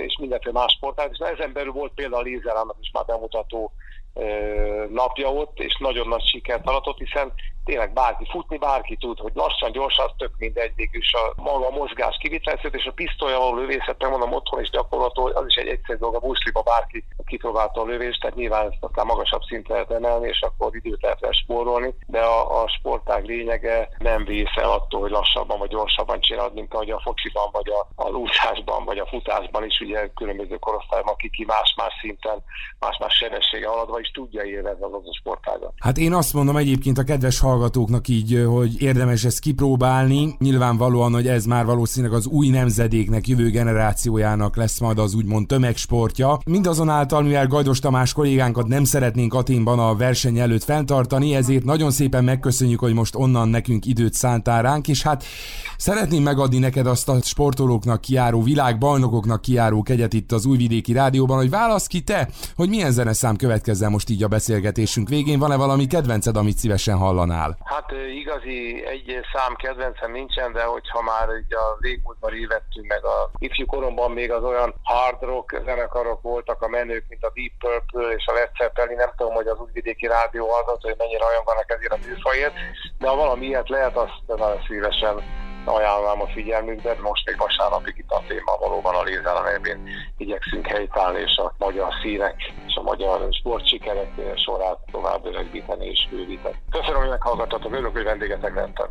és 0.05 0.17
mindenféle 0.19 0.53
más 0.53 0.71
sportág. 0.71 1.09
És 1.11 1.17
ezen 1.17 1.53
belül 1.53 1.71
volt 1.71 1.93
például 1.93 2.21
a 2.21 2.23
lézerának 2.23 2.77
is 2.79 2.91
már 2.93 3.05
bemutató 3.05 3.71
napja 4.89 5.33
ott, 5.33 5.59
és 5.59 5.77
nagyon 5.79 6.07
nagy 6.07 6.25
sikert 6.25 6.67
aratott, 6.67 6.97
hiszen 6.97 7.33
tényleg 7.65 7.93
bárki 7.93 8.25
futni, 8.31 8.57
bárki 8.57 8.95
tud, 8.97 9.19
hogy 9.19 9.31
lassan, 9.33 9.71
gyorsan, 9.71 10.05
az 10.05 10.11
tök 10.17 10.31
mindegy, 10.37 10.71
és 10.75 11.13
a 11.13 11.41
maga 11.41 11.67
a 11.67 11.77
mozgás 11.77 12.17
kivitelezhet, 12.19 12.75
és 12.75 12.85
a 12.85 12.91
pisztolya 12.91 13.37
való 13.39 13.55
lövészet, 13.55 14.01
megmondom 14.01 14.33
otthon 14.33 14.61
is 14.61 14.69
gyakorlató, 14.69 15.25
az 15.25 15.45
is 15.47 15.55
egy 15.55 15.67
egyszerű 15.67 15.99
dolog, 15.99 16.15
a 16.15 16.19
buszliba 16.19 16.61
bárki 16.61 17.03
kipróbálta 17.25 17.81
a 17.81 17.85
lövést, 17.85 18.21
tehát 18.21 18.35
nyilván 18.35 18.65
ezt 18.71 18.83
aztán 18.83 19.05
magasabb 19.05 19.41
szintre 19.41 19.73
lehet 19.73 19.91
emelni, 19.91 20.27
és 20.27 20.41
akkor 20.41 20.75
időt 20.75 21.01
lehet 21.01 21.33
spórolni, 21.33 21.93
de 22.07 22.19
a, 22.19 22.63
a 22.63 22.67
sportág 22.67 23.25
lényege 23.25 23.89
nem 23.97 24.23
vész 24.25 24.55
el 24.55 24.71
attól, 24.71 25.01
hogy 25.01 25.11
lassabban 25.11 25.59
vagy 25.59 25.69
gyorsabban 25.69 26.19
csinálod, 26.19 26.53
mint 26.53 26.73
ahogy 26.73 26.89
a 26.89 27.01
fociban, 27.03 27.49
vagy 27.51 27.69
a, 27.69 28.03
a 28.03 28.09
lúzásban, 28.09 28.85
vagy 28.85 28.97
a 28.97 29.07
futásban 29.07 29.65
is, 29.65 29.79
ugye 29.79 30.07
különböző 30.07 30.55
korosztályban, 30.55 31.15
ki 31.15 31.45
más-más 31.47 31.93
szinten, 32.01 32.43
más-más 32.79 33.13
sebessége 33.13 33.67
haladva 33.67 33.99
is 33.99 34.11
tudja 34.11 34.43
élvezni 34.43 34.83
az 34.83 34.93
a 34.93 35.17
sportágat. 35.19 35.73
Hát 35.79 35.97
én 35.97 36.13
azt 36.13 36.33
mondom 36.33 36.57
egyébként 36.57 36.97
a 36.97 37.03
kedves 37.03 37.39
hallgatóknak 37.53 38.07
így, 38.07 38.43
hogy 38.47 38.81
érdemes 38.81 39.23
ezt 39.23 39.39
kipróbálni. 39.39 40.35
Nyilvánvalóan, 40.39 41.13
hogy 41.13 41.27
ez 41.27 41.45
már 41.45 41.65
valószínűleg 41.65 42.15
az 42.15 42.25
új 42.25 42.49
nemzedéknek, 42.49 43.27
jövő 43.27 43.49
generációjának 43.49 44.55
lesz 44.55 44.79
majd 44.79 44.99
az 44.99 45.13
úgymond 45.13 45.47
tömegsportja. 45.47 46.39
Mindazonáltal, 46.45 47.21
mivel 47.21 47.47
Gajdos 47.47 47.79
Tamás 47.79 48.13
kollégánkat 48.13 48.67
nem 48.67 48.83
szeretnénk 48.83 49.33
Aténban 49.33 49.79
a 49.79 49.95
verseny 49.95 50.39
előtt 50.39 50.63
fenntartani, 50.63 51.35
ezért 51.35 51.63
nagyon 51.63 51.91
szépen 51.91 52.23
megköszönjük, 52.23 52.79
hogy 52.79 52.93
most 52.93 53.15
onnan 53.15 53.49
nekünk 53.49 53.85
időt 53.85 54.13
szántál 54.13 54.61
ránk, 54.61 54.87
és 54.87 55.01
hát 55.01 55.23
szeretném 55.77 56.23
megadni 56.23 56.57
neked 56.57 56.87
azt 56.87 57.09
a 57.09 57.21
sportolóknak 57.21 58.01
kiáró, 58.01 58.41
világbajnokoknak 58.41 59.41
kiáró 59.41 59.81
kegyet 59.81 60.13
itt 60.13 60.31
az 60.31 60.45
Újvidéki 60.45 60.93
Rádióban, 60.93 61.37
hogy 61.37 61.49
válasz 61.49 61.87
ki 61.87 62.01
te, 62.01 62.29
hogy 62.55 62.69
milyen 62.69 62.91
zeneszám 62.91 63.35
következzen 63.35 63.91
most 63.91 64.09
így 64.09 64.23
a 64.23 64.27
beszélgetésünk 64.27 65.09
végén. 65.09 65.39
Van-e 65.39 65.55
valami 65.55 65.87
kedvenced, 65.87 66.37
amit 66.37 66.57
szívesen 66.57 66.97
hallanál? 66.97 67.42
Hát 67.63 67.91
igazi 67.91 68.85
egy 68.85 69.19
szám 69.33 69.55
kedvencem 69.55 70.11
nincsen, 70.11 70.53
de 70.53 70.63
hogyha 70.63 71.01
már 71.01 71.27
így 71.29 71.53
a 71.53 71.77
régmúltban 71.79 72.33
évettünk, 72.33 72.87
meg 72.87 73.05
a 73.05 73.29
ifjú 73.37 73.65
koromban 73.65 74.11
még 74.11 74.31
az 74.31 74.43
olyan 74.43 74.73
hard 74.83 75.21
rock 75.21 75.61
zenekarok 75.65 76.21
voltak 76.21 76.61
a 76.61 76.67
menők, 76.67 77.05
mint 77.09 77.23
a 77.23 77.31
Deep 77.33 77.53
Purple 77.59 78.15
és 78.15 78.25
a 78.25 78.33
Led 78.33 78.49
Zeppelin, 78.57 78.97
nem 78.97 79.11
tudom, 79.17 79.33
hogy 79.33 79.47
az 79.47 79.59
újvidéki 79.59 80.07
rádió 80.07 80.47
hallgat, 80.47 80.81
hogy 80.81 80.95
mennyire 80.97 81.25
vannak 81.45 81.71
ezért 81.71 81.93
a 81.93 82.07
műfajért, 82.07 82.53
de 82.97 83.07
ha 83.07 83.15
valami 83.15 83.45
ilyet 83.45 83.69
lehet, 83.69 83.95
azt 83.95 84.21
nagyon 84.25 84.63
szívesen 84.67 85.23
ajánlom 85.65 86.21
a 86.21 86.27
figyelmükbe, 86.27 86.95
most 87.01 87.25
még 87.25 87.37
vasárnapig 87.37 87.97
itt 87.97 88.11
a 88.11 88.23
téma 88.27 88.57
valóban 88.59 88.95
a 88.95 89.03
lézel, 89.03 89.35
amelyben 89.35 89.87
igyekszünk 90.17 90.67
helytállni, 90.67 91.19
és 91.19 91.37
a 91.37 91.53
magyar 91.57 91.93
színek 92.01 92.35
és 92.73 92.79
a 92.79 92.81
magyar 92.81 93.27
sportsikerek 93.31 94.11
sorát 94.35 94.77
tovább 94.91 95.25
öregbíteni 95.25 95.85
és 95.85 96.07
bővíteni. 96.09 96.55
Köszönöm, 96.69 96.99
hogy 96.99 97.09
meghallgattatok, 97.09 97.73
örülök, 97.73 97.91
hogy 97.91 98.03
vendégetek 98.03 98.55
lettem. 98.55 98.87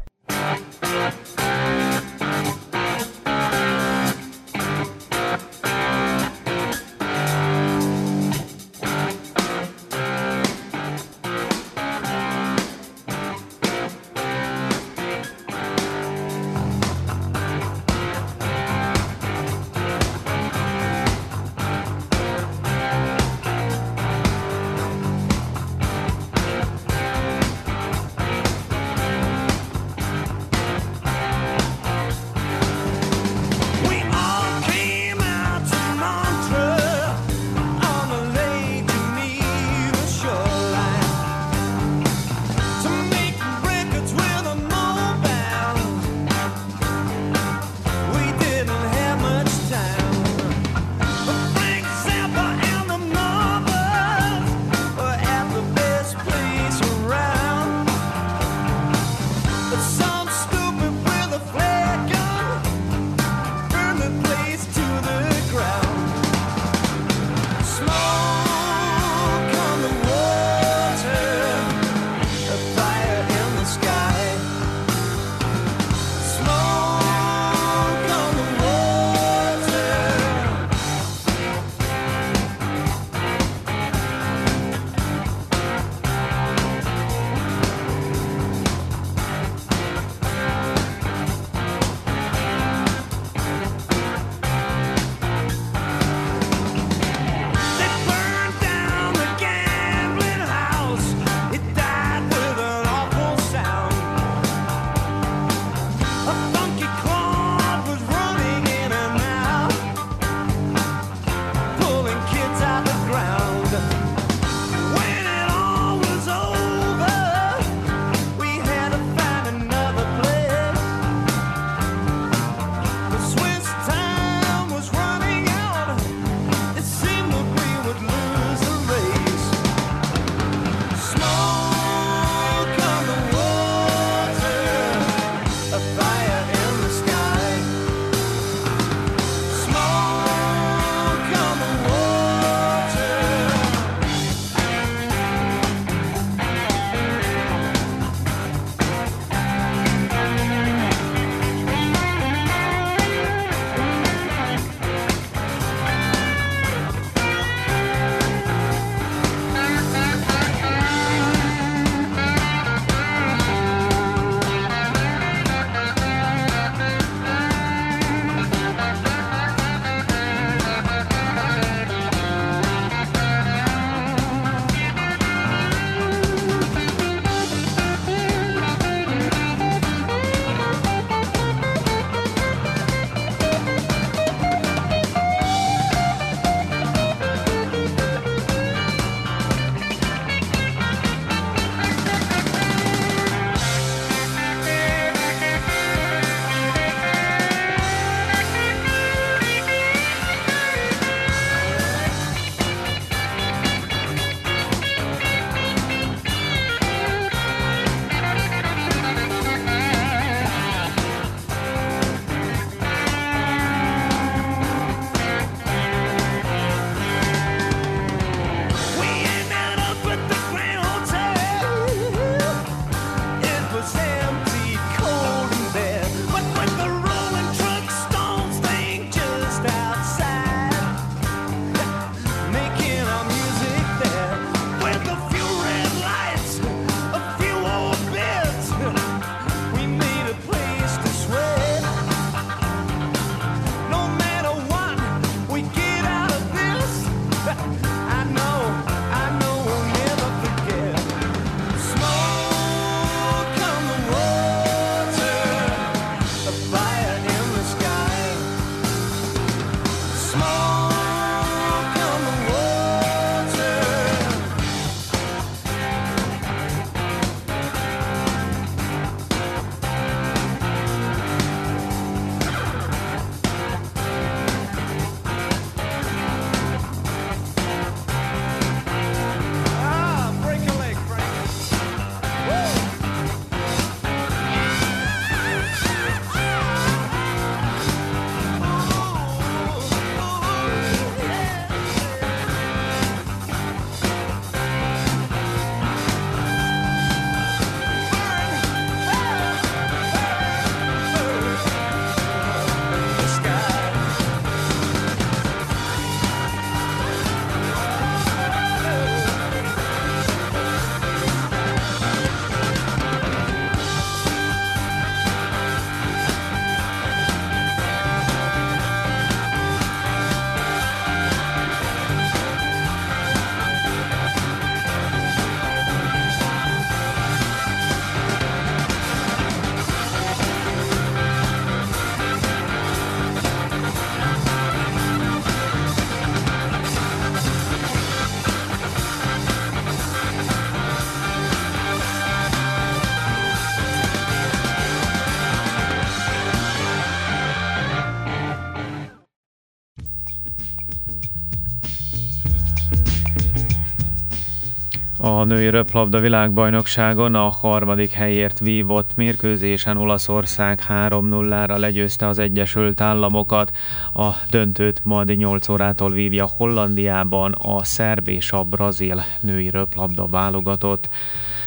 Női 355.45 355.71
röplabda 355.71 356.21
világbajnokságon 356.21 357.35
a 357.35 357.49
harmadik 357.49 358.13
helyért 358.13 358.59
vívott 358.59 359.11
mérkőzésen 359.17 359.97
Olaszország 359.97 360.81
3-0-ra 360.89 361.79
legyőzte 361.79 362.27
az 362.29 362.39
Egyesült 362.39 363.01
Államokat. 363.01 363.77
A 364.15 364.29
döntőt 364.51 365.01
majd 365.05 365.37
8 365.37 365.69
órától 365.69 366.11
vívja 366.11 366.51
Hollandiában 366.57 367.53
a 367.53 367.85
szerb 367.85 368.29
és 368.29 368.53
a 368.53 368.63
brazil 368.63 369.23
női 369.41 369.71
röplabda 369.71 370.27
válogatott. 370.27 371.09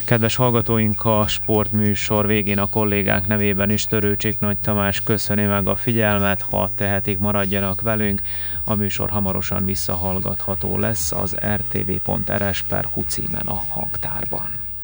Kedves 0.05 0.35
hallgatóink, 0.35 1.05
a 1.05 1.27
sportműsor 1.27 2.27
végén 2.27 2.59
a 2.59 2.69
kollégánk 2.69 3.27
nevében 3.27 3.69
is 3.69 3.85
Törőcsik 3.85 4.39
Nagy 4.39 4.57
Tamás 4.57 5.01
köszöni 5.03 5.45
meg 5.45 5.67
a 5.67 5.75
figyelmet, 5.75 6.41
ha 6.41 6.69
tehetik 6.75 7.19
maradjanak 7.19 7.81
velünk. 7.81 8.21
A 8.65 8.75
műsor 8.75 9.09
hamarosan 9.09 9.65
visszahallgatható 9.65 10.77
lesz 10.77 11.11
az 11.11 11.35
rtv.rs 11.35 12.61
per 12.61 12.87
címen 13.07 13.45
a 13.45 13.61
hangtárban. 13.69 14.74